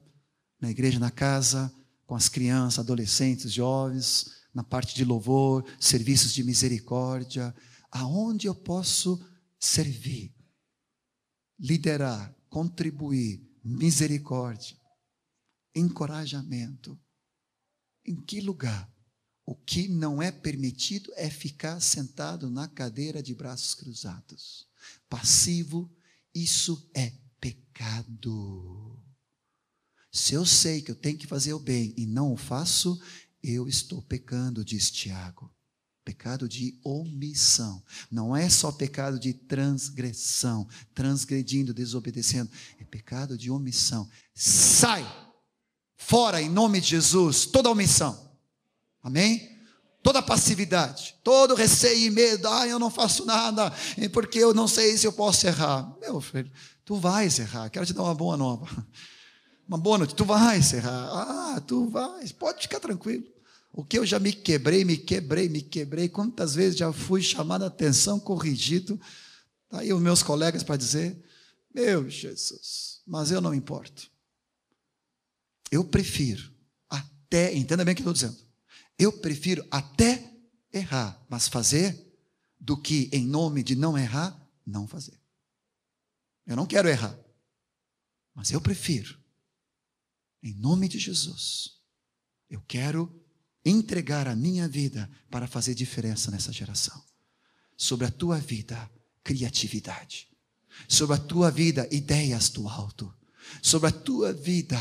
[0.59, 1.73] na igreja, na casa,
[2.05, 7.55] com as crianças, adolescentes, jovens, na parte de louvor, serviços de misericórdia,
[7.91, 9.19] aonde eu posso
[9.59, 10.33] servir,
[11.59, 14.77] liderar, contribuir, misericórdia,
[15.75, 16.99] encorajamento.
[18.05, 18.93] Em que lugar
[19.45, 24.67] o que não é permitido é ficar sentado na cadeira de braços cruzados.
[25.09, 25.93] Passivo,
[26.33, 29.01] isso é pecado.
[30.11, 33.01] Se eu sei que eu tenho que fazer o bem e não o faço,
[33.43, 35.53] eu estou pecando, diz Tiago.
[36.05, 37.83] Pecado de omissão.
[38.11, 42.51] Não é só pecado de transgressão, transgredindo, desobedecendo.
[42.79, 44.09] É pecado de omissão.
[44.33, 45.05] Sai!
[45.95, 48.31] Fora em nome de Jesus, toda omissão.
[49.01, 49.51] Amém?
[50.01, 53.71] Toda passividade, todo receio e medo, ah, eu não faço nada,
[54.11, 55.95] porque eu não sei se eu posso errar.
[56.01, 56.51] Meu filho,
[56.83, 58.67] tu vais errar, quero te dar uma boa nova.
[59.65, 61.07] Uma boa noite, tu vais errar.
[61.09, 63.23] Ah, tu vais, pode ficar tranquilo.
[63.73, 67.63] O que eu já me quebrei, me quebrei, me quebrei, quantas vezes já fui chamado
[67.63, 69.01] a atenção, corrigido.
[69.67, 71.21] Tá aí os meus colegas para dizer,
[71.73, 74.09] meu Jesus, mas eu não importo.
[75.69, 76.53] Eu prefiro,
[76.87, 78.43] até, entenda bem o que estou dizendo
[78.97, 80.31] eu prefiro até
[80.71, 82.11] errar, mas fazer,
[82.59, 85.19] do que em nome de não errar, não fazer.
[86.45, 87.17] Eu não quero errar,
[88.33, 89.19] mas eu prefiro,
[90.41, 91.81] em nome de Jesus,
[92.49, 93.22] eu quero
[93.65, 97.01] entregar a minha vida para fazer diferença nessa geração.
[97.77, 98.89] Sobre a tua vida,
[99.23, 100.27] criatividade.
[100.87, 103.13] Sobre a tua vida, ideias do alto
[103.61, 104.79] sobre a tua vida,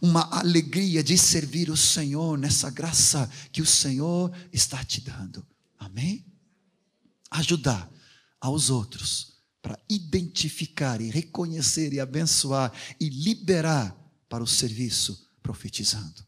[0.00, 5.46] uma alegria de servir o Senhor nessa graça que o Senhor está te dando.
[5.78, 6.24] Amém?
[7.30, 7.90] Ajudar
[8.40, 13.96] aos outros para identificar e reconhecer e abençoar e liberar
[14.28, 16.26] para o serviço profetizando.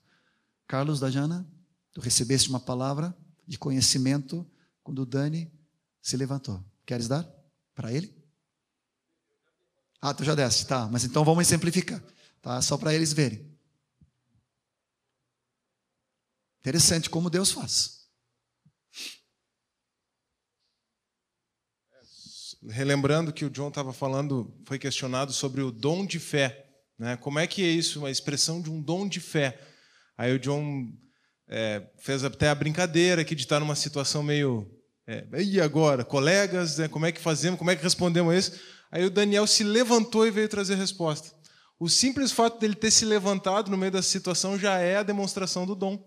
[0.66, 1.46] Carlos da Jana,
[1.94, 4.46] tu recebeste uma palavra de conhecimento
[4.83, 5.50] quando o Dani
[6.02, 6.62] se levantou.
[6.85, 7.26] Queres dar
[7.74, 8.14] para ele?
[10.00, 10.87] Ah, tu já deste, tá.
[10.92, 12.02] Mas então vamos exemplificar,
[12.42, 12.61] tá?
[12.61, 13.54] Só para eles verem.
[16.61, 18.04] Interessante como Deus faz.
[22.66, 26.83] Relembrando que o John estava falando, foi questionado sobre o dom de fé.
[26.98, 27.16] Né?
[27.18, 29.61] Como é que é isso, uma expressão de um dom de fé?
[30.16, 30.90] Aí o John
[31.48, 34.70] é, fez até a brincadeira aqui de estar numa situação meio.
[35.07, 36.04] É, e agora?
[36.04, 36.88] Colegas, né?
[36.88, 37.59] como é que fazemos?
[37.59, 38.61] Como é que respondemos a isso?
[38.90, 41.35] Aí o Daniel se levantou e veio trazer resposta.
[41.78, 45.66] O simples fato dele ter se levantado no meio da situação já é a demonstração
[45.66, 46.02] do dom.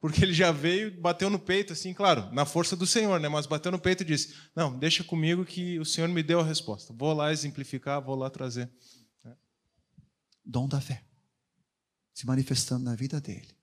[0.00, 3.28] Porque ele já veio, bateu no peito, assim, claro, na força do Senhor, né?
[3.28, 6.44] mas bateu no peito e disse: Não, deixa comigo que o Senhor me deu a
[6.44, 6.94] resposta.
[6.96, 8.70] Vou lá exemplificar, vou lá trazer.
[9.26, 9.32] É.
[10.44, 11.02] Dom da fé
[12.14, 13.57] se manifestando na vida dele.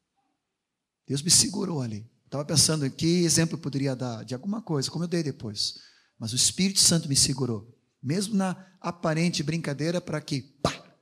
[1.07, 2.09] Deus me segurou ali.
[2.25, 5.75] Estava pensando em que exemplo eu poderia dar de alguma coisa, como eu dei depois.
[6.17, 10.95] Mas o Espírito Santo me segurou mesmo na aparente brincadeira, para que pá,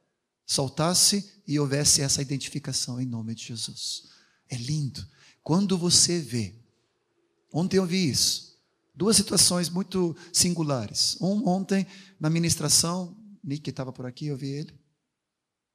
[0.46, 4.04] soltasse e houvesse essa identificação em nome de Jesus.
[4.50, 5.06] É lindo.
[5.44, 6.56] Quando você vê,
[7.52, 8.58] ontem eu vi isso,
[8.96, 11.18] duas situações muito singulares.
[11.20, 11.86] Um ontem,
[12.18, 14.80] na ministração, Nick estava por aqui, eu vi ele,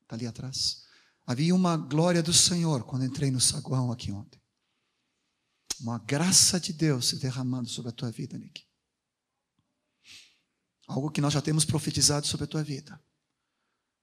[0.04, 0.87] está ali atrás.
[1.28, 4.40] Havia uma glória do Senhor quando entrei no saguão aqui ontem.
[5.78, 8.64] Uma graça de Deus se derramando sobre a tua vida, Nick.
[10.86, 12.98] Algo que nós já temos profetizado sobre a tua vida.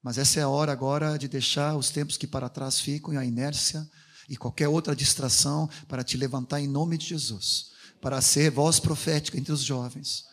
[0.04, 3.18] Mas essa é a hora agora de deixar os tempos que para trás ficam e
[3.18, 3.90] a inércia
[4.30, 9.36] e qualquer outra distração para te levantar em nome de Jesus, para ser voz profética
[9.36, 10.26] entre os jovens,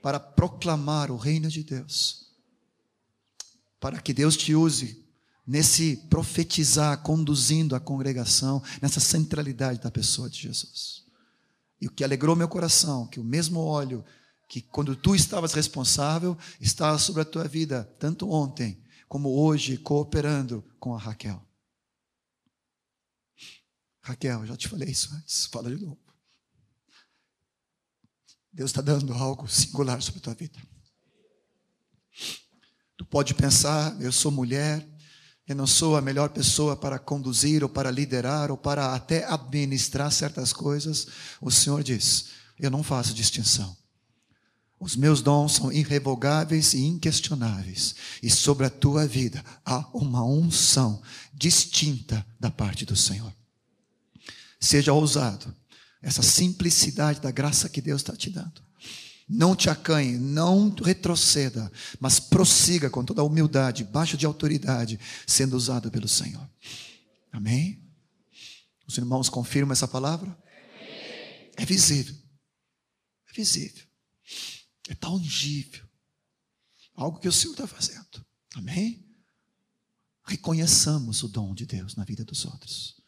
[0.00, 2.28] para proclamar o reino de Deus,
[3.80, 5.01] para que Deus te use
[5.46, 11.04] nesse profetizar, conduzindo a congregação, nessa centralidade da pessoa de Jesus.
[11.80, 14.04] E o que alegrou meu coração, que o mesmo óleo
[14.48, 20.62] que quando tu estavas responsável, estava sobre a tua vida, tanto ontem como hoje, cooperando
[20.78, 21.42] com a Raquel.
[24.02, 25.98] Raquel, já te falei isso antes, fala de novo.
[28.52, 30.58] Deus está dando algo singular sobre a tua vida.
[32.98, 34.86] Tu pode pensar, eu sou mulher,
[35.52, 40.10] eu não sou a melhor pessoa para conduzir ou para liderar ou para até administrar
[40.10, 41.06] certas coisas.
[41.40, 42.26] O Senhor diz:
[42.58, 43.76] eu não faço distinção.
[44.80, 51.00] Os meus dons são irrevogáveis e inquestionáveis, e sobre a tua vida há uma unção
[51.32, 53.32] distinta da parte do Senhor.
[54.58, 55.54] Seja ousado,
[56.00, 58.60] essa simplicidade da graça que Deus está te dando.
[59.34, 65.56] Não te acanhe, não retroceda, mas prossiga com toda a humildade, baixo de autoridade, sendo
[65.56, 66.46] usado pelo Senhor.
[67.32, 67.82] Amém?
[68.86, 70.36] Os irmãos confirmam essa palavra?
[71.56, 72.14] É visível.
[73.26, 73.86] É visível.
[74.90, 75.82] É tangível.
[76.94, 78.22] Algo que o Senhor está fazendo.
[78.54, 79.02] Amém?
[80.26, 83.00] Reconheçamos o dom de Deus na vida dos outros.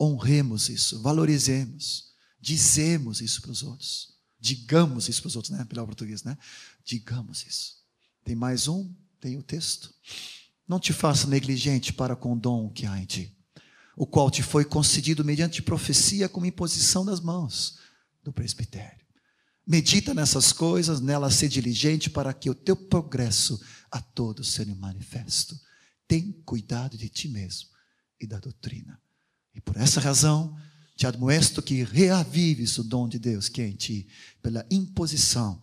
[0.00, 4.19] Honremos isso, valorizemos, dizemos isso para os outros.
[4.40, 5.64] Digamos isso para os outros, né?
[5.64, 6.36] Pela português, né?
[6.84, 7.76] Digamos isso.
[8.24, 8.92] Tem mais um?
[9.20, 9.92] Tem o texto.
[10.66, 13.36] Não te faça negligente para com o dom que há em ti,
[13.96, 17.78] o qual te foi concedido mediante profecia como imposição das mãos
[18.22, 19.04] do presbitério.
[19.66, 23.60] Medita nessas coisas, nelas ser diligente para que o teu progresso
[23.90, 25.58] a todos seja manifesto.
[26.08, 27.68] Tem cuidado de ti mesmo
[28.20, 29.00] e da doutrina.
[29.54, 30.56] E por essa razão,
[31.00, 34.06] te admoesto que reavives o dom de Deus que é em ti,
[34.42, 35.58] pela imposição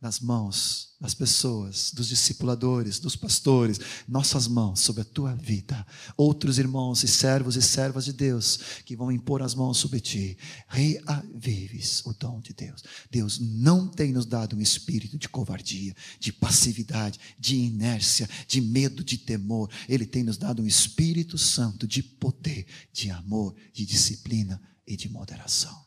[0.00, 3.78] nas mãos das pessoas, dos discipuladores, dos pastores,
[4.08, 5.86] nossas mãos sobre a tua vida.
[6.16, 10.36] Outros irmãos e servos e servas de Deus que vão impor as mãos sobre ti.
[10.66, 12.82] Reavives o dom de Deus.
[13.08, 19.04] Deus não tem nos dado um espírito de covardia, de passividade, de inércia, de medo,
[19.04, 19.70] de temor.
[19.88, 24.60] Ele tem nos dado um Espírito Santo de poder, de amor, de disciplina
[24.90, 25.86] e de moderação.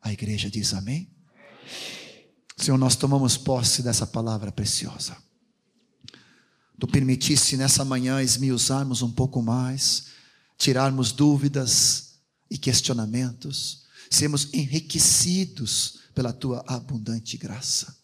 [0.00, 1.10] A igreja diz amém?
[2.54, 5.16] Senhor, nós tomamos posse dessa palavra preciosa.
[6.78, 10.08] Tu permitisse nessa manhã esmiuçarmos um pouco mais,
[10.58, 12.18] tirarmos dúvidas
[12.50, 17.96] e questionamentos, sermos enriquecidos pela tua abundante graça.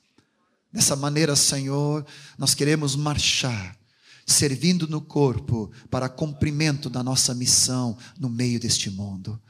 [0.73, 2.07] Dessa maneira, Senhor,
[2.39, 3.77] nós queremos marchar,
[4.25, 9.41] servindo no corpo para cumprimento da nossa missão no meio deste mundo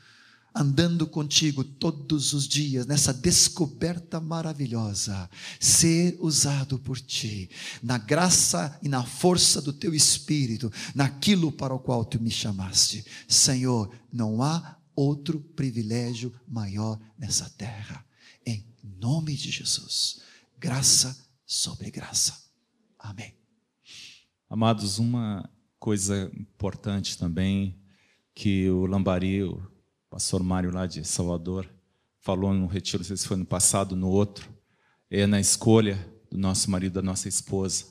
[0.59, 5.31] andando contigo todos os dias nessa descoberta maravilhosa,
[5.61, 7.49] ser usado por ti,
[7.81, 13.05] na graça e na força do teu espírito, naquilo para o qual tu me chamaste.
[13.29, 18.05] Senhor, não há outro privilégio maior nessa terra.
[18.45, 20.23] Em nome de Jesus,
[20.59, 22.37] graça sobre graça.
[22.99, 23.33] Amém.
[24.51, 25.49] Amados, uma
[25.79, 27.79] coisa importante também
[28.35, 29.43] que o Lambari,
[30.11, 31.69] pastor Mário lá de Salvador
[32.21, 34.49] falou no retiro, não sei se foi no passado, no outro,
[35.11, 35.97] é na escolha
[36.31, 37.87] do nosso marido, da nossa esposa.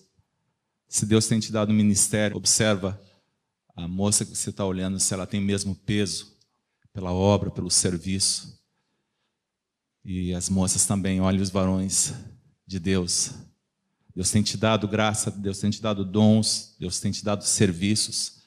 [0.87, 3.01] Se Deus tem te dado um ministério, observa
[3.75, 6.37] a moça que você está olhando, se ela tem mesmo peso
[6.93, 8.59] pela obra, pelo serviço.
[10.03, 12.13] E as moças também, olhem os varões
[12.65, 13.31] de Deus.
[14.15, 18.41] Deus tem te dado graça, Deus tem te dado dons, Deus tem te dado serviços.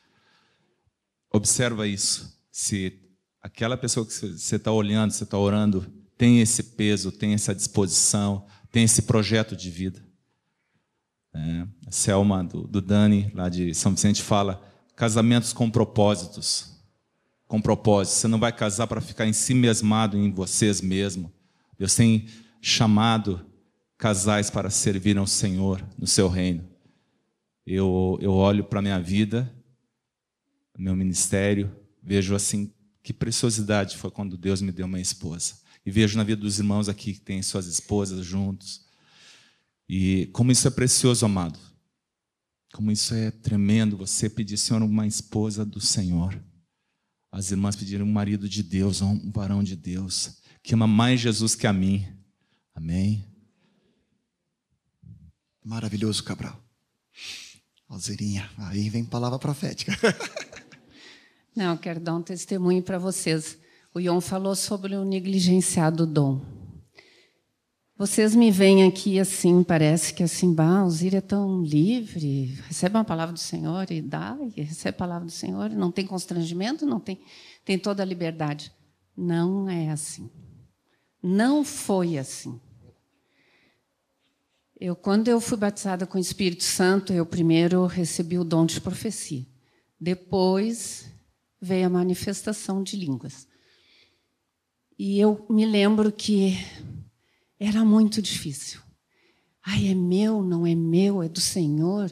[1.32, 2.36] Observa isso.
[2.50, 2.99] Se
[3.40, 5.86] aquela pessoa que você está olhando, você está orando,
[6.16, 10.04] tem esse peso, tem essa disposição, tem esse projeto de vida.
[11.32, 14.62] É, a Selma do, do Dani, lá de São Vicente, fala:
[14.94, 16.78] casamentos com propósitos.
[17.46, 18.20] Com propósitos.
[18.20, 21.32] Você não vai casar para ficar em si mesmado em vocês mesmo.
[21.78, 22.26] Deus tem
[22.60, 23.46] chamado
[23.96, 26.68] casais para servir ao Senhor no seu reino.
[27.66, 29.52] Eu, eu olho para a minha vida,
[30.76, 31.70] meu ministério,
[32.02, 32.72] vejo assim
[33.02, 35.54] que preciosidade foi quando Deus me deu uma esposa.
[35.84, 38.84] E vejo na vida dos irmãos aqui que têm suas esposas juntos.
[39.88, 41.58] E como isso é precioso, amado.
[42.72, 46.40] Como isso é tremendo você pedir, Senhor, uma esposa do Senhor.
[47.32, 51.54] As irmãs pediram um marido de Deus, um varão de Deus, que ama mais Jesus
[51.54, 52.06] que a mim.
[52.74, 53.24] Amém.
[55.64, 56.60] Maravilhoso, Cabral.
[57.88, 59.92] Alzeirinha, aí vem palavra profética.
[61.54, 63.58] Não, quero dar um testemunho para vocês.
[63.92, 66.40] O Ion falou sobre o negligenciado dom.
[68.00, 72.96] Vocês me veem aqui assim, parece que assim, bah, o Zir é tão livre, recebe
[72.96, 76.86] uma palavra do Senhor e dá, e recebe a palavra do Senhor, não tem constrangimento,
[76.86, 77.20] não tem,
[77.62, 78.72] tem toda a liberdade.
[79.14, 80.30] Não é assim.
[81.22, 82.58] Não foi assim.
[84.80, 88.80] Eu, quando eu fui batizada com o Espírito Santo, eu primeiro recebi o dom de
[88.80, 89.44] profecia.
[90.00, 91.09] Depois
[91.60, 93.46] veio a manifestação de línguas.
[94.98, 96.58] E eu me lembro que
[97.58, 98.80] Era muito difícil.
[99.62, 102.10] Ai, é meu, não é meu, é do Senhor.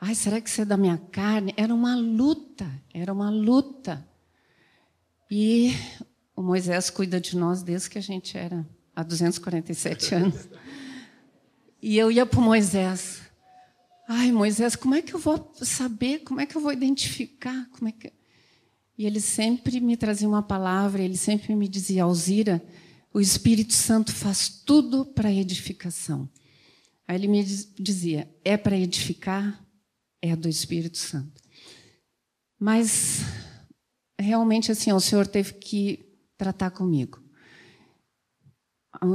[0.00, 1.52] Ai, será que isso é da minha carne?
[1.54, 4.08] Era uma luta, era uma luta.
[5.30, 5.72] E
[6.34, 10.48] o Moisés cuida de nós desde que a gente era há 247 anos.
[11.82, 13.20] E eu ia para o Moisés.
[14.08, 16.20] Ai, Moisés, como é que eu vou saber?
[16.20, 17.68] Como é que eu vou identificar?
[17.70, 18.12] Como é que...
[18.98, 22.64] E ele sempre me trazia uma palavra, ele sempre me dizia, Alzira,
[23.12, 26.28] o Espírito Santo faz tudo para edificação.
[27.06, 29.64] Aí ele me dizia, é para edificar?
[30.20, 31.42] É do Espírito Santo.
[32.58, 33.20] Mas,
[34.18, 36.06] realmente, assim, o Senhor teve que
[36.38, 37.22] tratar comigo.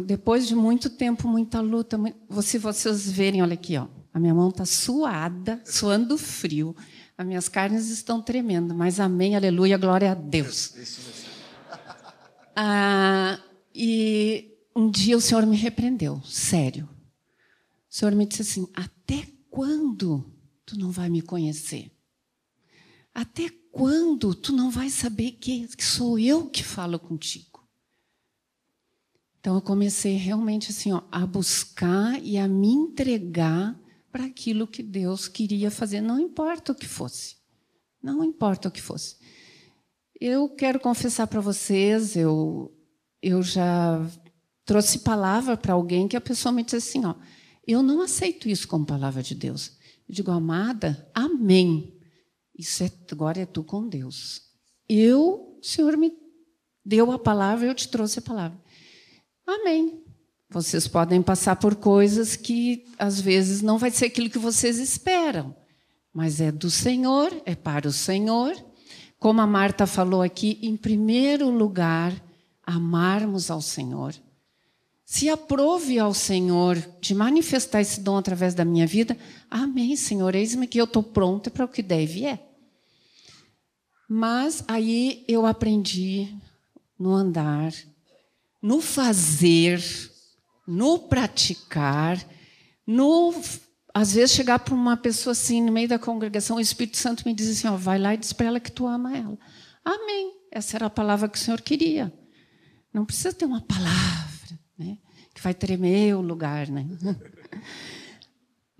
[0.05, 1.97] Depois de muito tempo, muita luta,
[2.43, 6.75] se vocês verem, olha aqui, ó, a minha mão está suada, suando frio,
[7.21, 10.73] as minhas carnes estão tremendo, mas amém, aleluia, glória a Deus.
[12.55, 13.39] Ah,
[13.73, 16.89] e um dia o Senhor me repreendeu, sério.
[17.89, 20.29] O Senhor me disse assim: Até quando
[20.65, 21.91] tu não vai me conhecer?
[23.13, 27.65] Até quando tu não vai saber que, que sou eu que falo contigo?
[29.39, 33.79] Então eu comecei realmente assim, ó, a buscar e a me entregar
[34.11, 37.35] para aquilo que Deus queria fazer, não importa o que fosse.
[38.01, 39.15] Não importa o que fosse.
[40.19, 42.75] Eu quero confessar para vocês, eu
[43.21, 43.99] eu já
[44.65, 47.13] trouxe palavra para alguém que a pessoa me disse assim, ó,
[47.67, 49.77] eu não aceito isso como palavra de Deus.
[50.09, 51.97] Eu digo, amada, amém.
[52.57, 54.41] Isso é, agora é tu com Deus.
[54.89, 56.11] Eu, o Senhor me
[56.83, 58.59] deu a palavra, eu te trouxe a palavra.
[59.45, 60.03] Amém.
[60.51, 65.55] Vocês podem passar por coisas que às vezes não vai ser aquilo que vocês esperam,
[66.13, 68.53] mas é do Senhor, é para o Senhor.
[69.17, 72.13] Como a Marta falou aqui, em primeiro lugar,
[72.65, 74.13] amarmos ao Senhor.
[75.05, 79.17] Se aprove ao Senhor de manifestar esse dom através da minha vida,
[79.49, 82.45] amém, Senhor, eis-me que eu estou pronta para o que deve é.
[84.05, 86.35] Mas aí eu aprendi
[86.99, 87.73] no andar,
[88.61, 89.81] no fazer,
[90.71, 92.17] no praticar,
[92.87, 93.33] no
[93.93, 97.33] às vezes chegar para uma pessoa assim no meio da congregação, o Espírito Santo me
[97.33, 99.37] diz assim, ó, vai lá e diz para ela que tu ama ela.
[99.83, 100.33] Amém.
[100.49, 102.13] Essa era a palavra que o Senhor queria.
[102.93, 104.97] Não precisa ter uma palavra, né,
[105.33, 106.87] que vai tremer o lugar, né?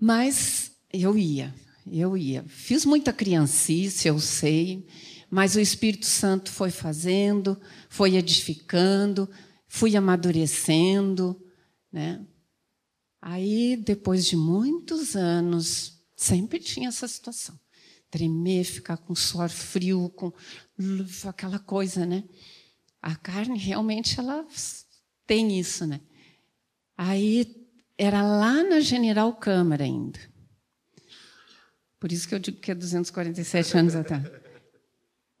[0.00, 1.54] Mas eu ia,
[1.86, 2.42] eu ia.
[2.48, 4.86] Fiz muita criancice, eu sei,
[5.30, 9.28] mas o Espírito Santo foi fazendo, foi edificando,
[9.68, 11.38] fui amadurecendo,
[11.92, 12.24] né?
[13.20, 17.58] Aí, depois de muitos anos, sempre tinha essa situação.
[18.10, 20.32] Tremer, ficar com suor frio, com
[21.28, 22.24] aquela coisa, né?
[23.00, 24.46] A carne realmente ela
[25.26, 26.00] tem isso, né?
[26.96, 30.18] Aí era lá na General Câmara ainda.
[31.98, 34.24] Por isso que eu digo que é 247 anos atrás.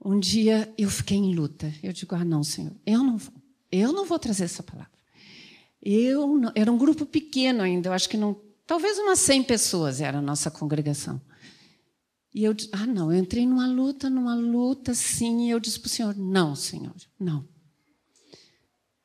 [0.04, 1.72] Um dia eu fiquei em luta.
[1.82, 3.34] Eu digo: "Ah, não, Senhor, eu não vou.
[3.70, 4.91] Eu não vou trazer essa palavra.
[5.82, 10.18] Eu era um grupo pequeno ainda, eu acho que não, talvez umas 100 pessoas era
[10.18, 11.20] a nossa congregação.
[12.32, 15.88] E eu, ah, não, eu entrei numa luta, numa luta, sim, e eu disse para
[15.88, 17.46] o Senhor: não, Senhor, não.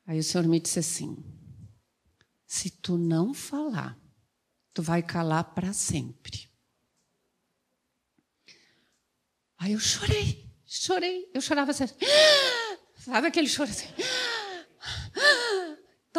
[0.06, 1.16] Aí o Senhor me disse assim:
[2.46, 3.98] se tu não falar,
[4.72, 6.48] tu vai calar para sempre.
[9.58, 11.84] Aí eu chorei, chorei, eu chorava assim,
[12.96, 13.88] sabe aquele choro assim?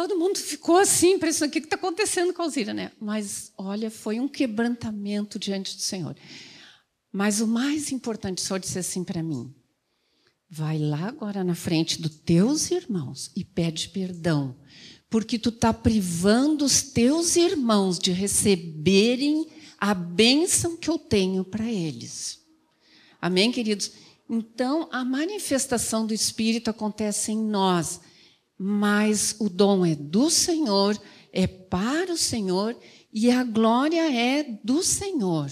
[0.00, 2.90] Todo mundo ficou assim, pensando, o que está acontecendo com a Alzira, né?
[2.98, 6.16] Mas, olha, foi um quebrantamento diante do Senhor.
[7.12, 9.54] Mas o mais importante, o Senhor disse assim para mim,
[10.48, 14.56] vai lá agora na frente dos teus irmãos e pede perdão,
[15.10, 21.70] porque tu está privando os teus irmãos de receberem a bênção que eu tenho para
[21.70, 22.40] eles.
[23.20, 23.92] Amém, queridos?
[24.30, 28.00] Então, a manifestação do Espírito acontece em nós
[28.62, 31.00] mas o dom é do Senhor,
[31.32, 32.76] é para o Senhor
[33.10, 35.50] e a glória é do Senhor.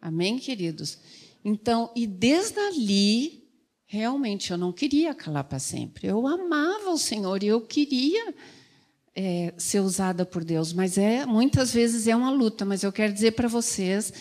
[0.00, 0.96] Amém, queridos?
[1.44, 3.42] Então, e desde ali,
[3.84, 6.06] realmente eu não queria calar para sempre.
[6.06, 8.32] Eu amava o Senhor e eu queria
[9.12, 12.64] é, ser usada por Deus, mas é muitas vezes é uma luta.
[12.64, 14.12] Mas eu quero dizer para vocês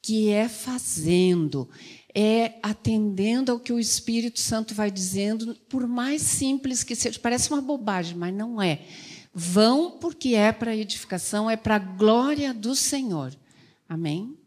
[0.00, 1.68] que é fazendo,
[2.14, 7.18] é atendendo ao que o Espírito Santo vai dizendo, por mais simples que seja.
[7.18, 8.82] Parece uma bobagem, mas não é.
[9.34, 13.34] Vão porque é para edificação, é para a glória do Senhor.
[13.88, 14.38] Amém?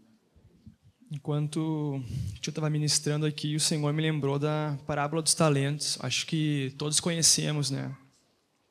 [1.12, 2.02] Enquanto
[2.42, 5.98] tio estava ministrando aqui, o Senhor me lembrou da parábola dos talentos.
[6.02, 7.96] Acho que todos conhecemos, né?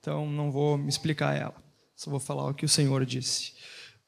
[0.00, 1.54] Então não vou me explicar ela.
[1.94, 3.52] Só vou falar o que o Senhor disse.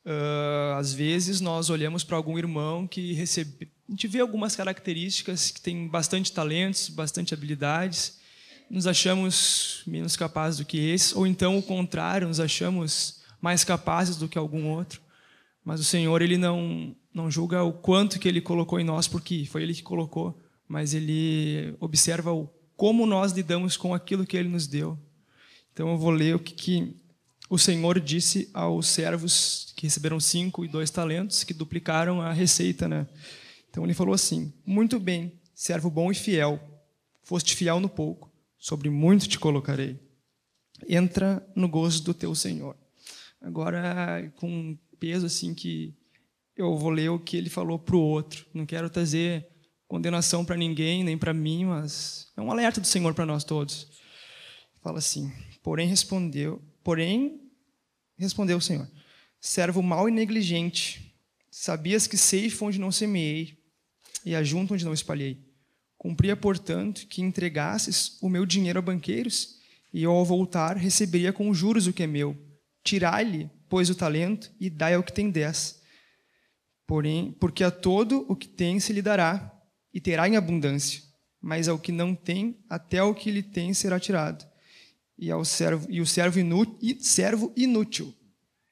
[0.05, 5.51] Uh, às vezes nós olhamos para algum irmão que recebe, a gente vê algumas características
[5.51, 8.19] que tem bastante talentos, bastante habilidades,
[8.69, 14.17] nos achamos menos capazes do que esse, ou então o contrário, nos achamos mais capazes
[14.17, 15.01] do que algum outro.
[15.65, 19.45] Mas o Senhor ele não não julga o quanto que ele colocou em nós, porque
[19.47, 24.49] foi ele que colocou, mas ele observa o como nós lidamos com aquilo que ele
[24.49, 24.97] nos deu.
[25.73, 26.97] Então eu vou ler o que, que
[27.51, 32.87] o Senhor disse aos servos que receberam cinco e dois talentos, que duplicaram a receita,
[32.87, 33.07] né?
[33.71, 36.61] Então ele falou assim: Muito bem, servo bom e fiel,
[37.23, 39.99] foste fiel no pouco, sobre muito te colocarei.
[40.89, 42.77] Entra no gozo do teu Senhor.
[43.41, 45.95] Agora, com peso assim que
[46.57, 48.47] eu vou ler o que ele falou para o outro.
[48.53, 49.47] Não quero trazer
[49.87, 53.89] condenação para ninguém, nem para mim, mas é um alerta do Senhor para nós todos.
[54.83, 57.41] Fala assim: Porém respondeu, porém
[58.17, 58.89] respondeu o Senhor:
[59.41, 61.15] Servo mau e negligente,
[61.51, 63.58] sabias que ceifo onde não semeei
[64.29, 65.39] e ajunto onde não espalhei.
[65.97, 69.57] Cumpria, portanto, que entregasses o meu dinheiro a banqueiros,
[69.93, 72.37] e eu, ao voltar, receberia com juros o que é meu.
[72.85, 75.81] Tirai-lhe, pois, o talento e dai ao que tem dez.
[76.87, 79.51] Porém, porque a todo o que tem se lhe dará,
[79.93, 81.03] e terá em abundância,
[81.41, 84.47] mas ao que não tem, até o que lhe tem será tirado.
[85.19, 88.15] E, ao servo, e o servo inútil, servo inútil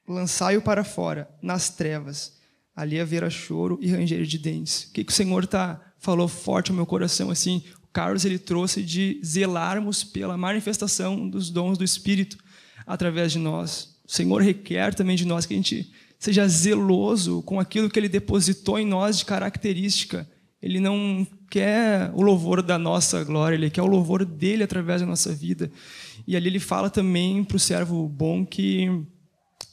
[0.07, 2.36] lançai-o para fora, nas trevas.
[2.77, 4.85] Ali haverá choro e ranger de dentes.
[4.85, 7.31] O que, que o Senhor tá, falou forte no meu coração?
[7.31, 7.63] assim?
[7.83, 12.37] O Carlos ele trouxe de zelarmos pela manifestação dos dons do Espírito
[12.87, 13.97] através de nós.
[14.07, 18.09] O Senhor requer também de nós que a gente seja zeloso com aquilo que Ele
[18.09, 20.29] depositou em nós de característica.
[20.61, 25.07] Ele não quer o louvor da nossa glória, Ele quer o louvor dele através da
[25.07, 25.71] nossa vida.
[26.27, 28.89] E ali ele fala também para o servo bom que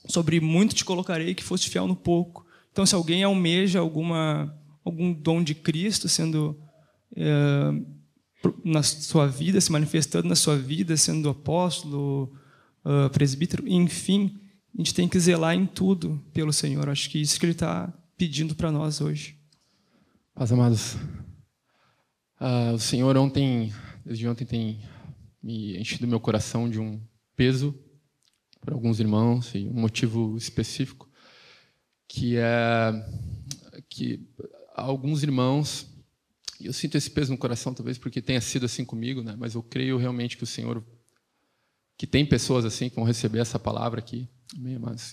[0.08, 2.45] sobre muito te colocarei que foste fiel no pouco.
[2.74, 4.53] Então, se alguém almeja alguma
[4.84, 6.59] algum dom de Cristo sendo
[7.15, 7.71] é,
[8.65, 12.34] na sua vida, se manifestando na sua vida, sendo apóstolo,
[12.84, 14.38] uh, presbítero, enfim,
[14.74, 16.89] a gente tem que zelar em tudo pelo Senhor.
[16.89, 19.38] Acho que isso que Ele está pedindo para nós hoje.
[20.34, 20.95] Paz, amados.
[22.41, 23.71] Uh, o Senhor ontem,
[24.05, 24.82] desde ontem, tem
[25.41, 26.99] me enchido meu coração de um
[27.36, 27.74] peso
[28.59, 31.07] por alguns irmãos e um motivo específico
[32.14, 33.05] que é
[33.89, 34.22] que
[34.76, 35.88] alguns irmãos
[36.61, 39.36] eu sinto esse peso no coração talvez porque tenha sido assim comigo, né?
[39.36, 40.84] Mas eu creio realmente que o Senhor
[41.97, 44.28] que tem pessoas assim que vão receber essa palavra aqui,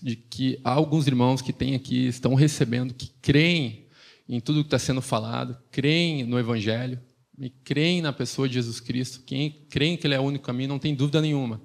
[0.03, 3.86] de que há alguns irmãos que têm aqui estão recebendo, que creem
[4.28, 7.01] em tudo que está sendo falado, creem no Evangelho,
[7.38, 10.68] e creem na pessoa de Jesus Cristo, quem creem que Ele é o único caminho,
[10.68, 11.61] não tem dúvida nenhuma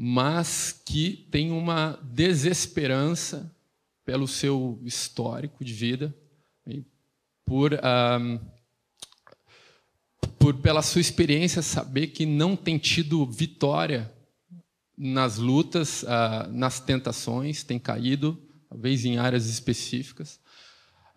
[0.00, 3.52] mas que tem uma desesperança
[4.08, 6.16] pelo seu histórico de vida,
[7.44, 7.72] por,
[10.38, 14.10] por pela sua experiência saber que não tem tido vitória
[14.96, 20.40] nas lutas, uh, nas tentações, tem caído, talvez em áreas específicas.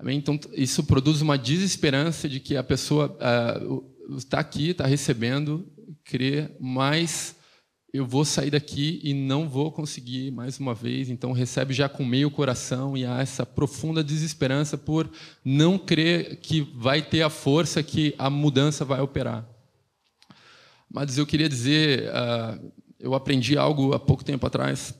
[0.08, 3.18] Então, isso produz uma desesperança de que a pessoa
[4.18, 5.66] está aqui, está recebendo,
[6.04, 7.38] crê, mas
[7.94, 11.10] eu vou sair daqui e não vou conseguir mais uma vez.
[11.10, 15.10] Então recebe já com meio coração e há essa profunda desesperança por
[15.44, 19.48] não crer que vai ter a força que a mudança vai operar.
[20.90, 24.94] Mas eu queria dizer, uh, eu aprendi algo há pouco tempo atrás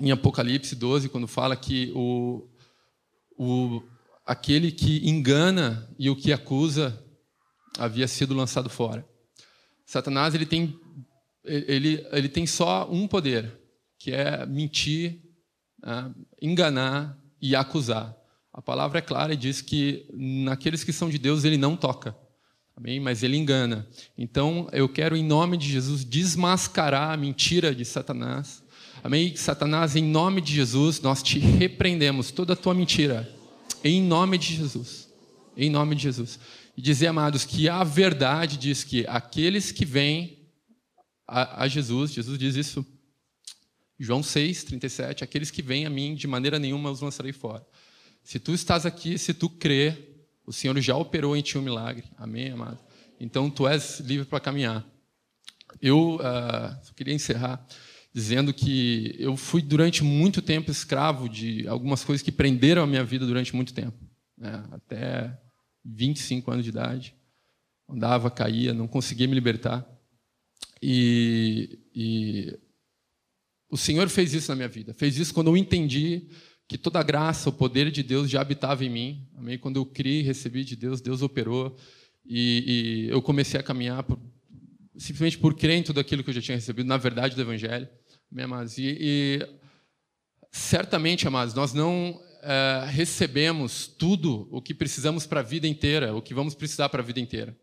[0.00, 2.48] em Apocalipse 12 quando fala que o,
[3.38, 3.82] o
[4.26, 7.04] aquele que engana e o que acusa
[7.78, 9.06] havia sido lançado fora.
[9.84, 10.78] Satanás ele tem
[11.44, 13.52] ele, ele tem só um poder,
[13.98, 15.20] que é mentir,
[15.82, 18.16] né, enganar e acusar.
[18.52, 22.16] A palavra é clara e diz que naqueles que são de Deus ele não toca.
[22.76, 22.98] Amém?
[22.98, 23.86] Mas ele engana.
[24.16, 28.62] Então eu quero, em nome de Jesus, desmascarar a mentira de Satanás.
[29.04, 29.34] Amém?
[29.36, 33.30] Satanás, em nome de Jesus, nós te repreendemos toda a tua mentira.
[33.84, 35.08] Em nome de Jesus.
[35.56, 36.38] Em nome de Jesus.
[36.76, 40.39] E dizer, amados, que a verdade diz que aqueles que vêm
[41.30, 42.12] a, a Jesus.
[42.12, 42.84] Jesus diz isso.
[43.98, 45.22] João 6, 37.
[45.22, 47.64] Aqueles que vêm a mim, de maneira nenhuma os lançarei fora.
[48.22, 49.96] Se tu estás aqui, se tu crê,
[50.44, 52.04] o Senhor já operou em ti um milagre.
[52.16, 52.78] Amém, amado?
[53.18, 54.86] Então tu és livre para caminhar.
[55.80, 57.64] Eu uh, queria encerrar
[58.12, 63.04] dizendo que eu fui durante muito tempo escravo de algumas coisas que prenderam a minha
[63.04, 63.96] vida durante muito tempo.
[64.36, 64.64] Né?
[64.72, 65.38] Até
[65.84, 67.14] 25 anos de idade.
[67.88, 69.86] Andava, caía, não conseguia me libertar.
[70.82, 72.58] E, e
[73.70, 74.94] o Senhor fez isso na minha vida.
[74.94, 76.28] Fez isso quando eu entendi
[76.68, 79.28] que toda a graça, o poder de Deus já habitava em mim.
[79.36, 79.58] Amém?
[79.58, 81.76] Quando eu criei, recebi de Deus, Deus operou.
[82.24, 84.18] E, e eu comecei a caminhar por,
[84.96, 87.88] simplesmente por crer em tudo aquilo que eu já tinha recebido, na verdade do Evangelho.
[88.30, 88.78] Amém, amados?
[88.78, 89.48] E, e
[90.52, 96.22] certamente, amados, nós não é, recebemos tudo o que precisamos para a vida inteira, o
[96.22, 97.56] que vamos precisar para a vida inteira.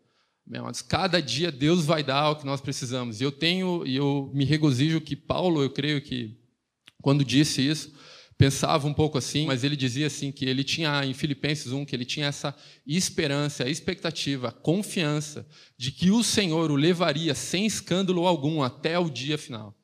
[0.88, 3.20] Cada dia Deus vai dar o que nós precisamos.
[3.20, 6.36] E eu tenho, e eu me regozijo que Paulo, eu creio que,
[7.02, 7.92] quando disse isso,
[8.38, 11.94] pensava um pouco assim, mas ele dizia assim que ele tinha em Filipenses 1 que
[11.94, 15.46] ele tinha essa esperança, a expectativa, a confiança
[15.76, 19.77] de que o Senhor o levaria sem escândalo algum até o dia final.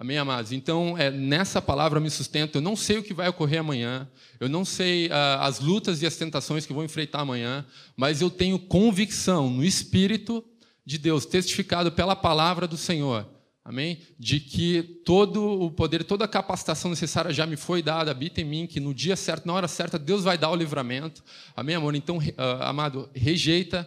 [0.00, 0.50] Amém, amados?
[0.50, 2.54] Então, é, nessa palavra eu me sustento.
[2.54, 4.08] Eu não sei o que vai ocorrer amanhã,
[4.40, 8.30] eu não sei uh, as lutas e as tentações que vou enfrentar amanhã, mas eu
[8.30, 10.42] tenho convicção no Espírito
[10.86, 13.28] de Deus, testificado pela palavra do Senhor,
[13.62, 14.00] Amém?
[14.18, 18.44] De que todo o poder, toda a capacitação necessária já me foi dada, habita em
[18.44, 21.22] mim, que no dia certo, na hora certa, Deus vai dar o livramento.
[21.54, 21.94] Amém, amor?
[21.94, 22.22] Então, uh,
[22.62, 23.86] amado, rejeita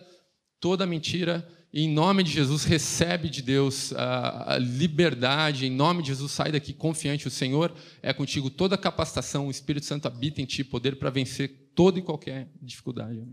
[0.59, 5.65] toda mentira em nome de Jesus, recebe de Deus a, liberdade.
[5.65, 7.27] Em nome de Jesus, sai daqui confiante.
[7.27, 8.49] O Senhor é contigo.
[8.49, 13.23] Toda capacitação, o Espírito Santo habita em ti, poder para vencer toda e qualquer dificuldade.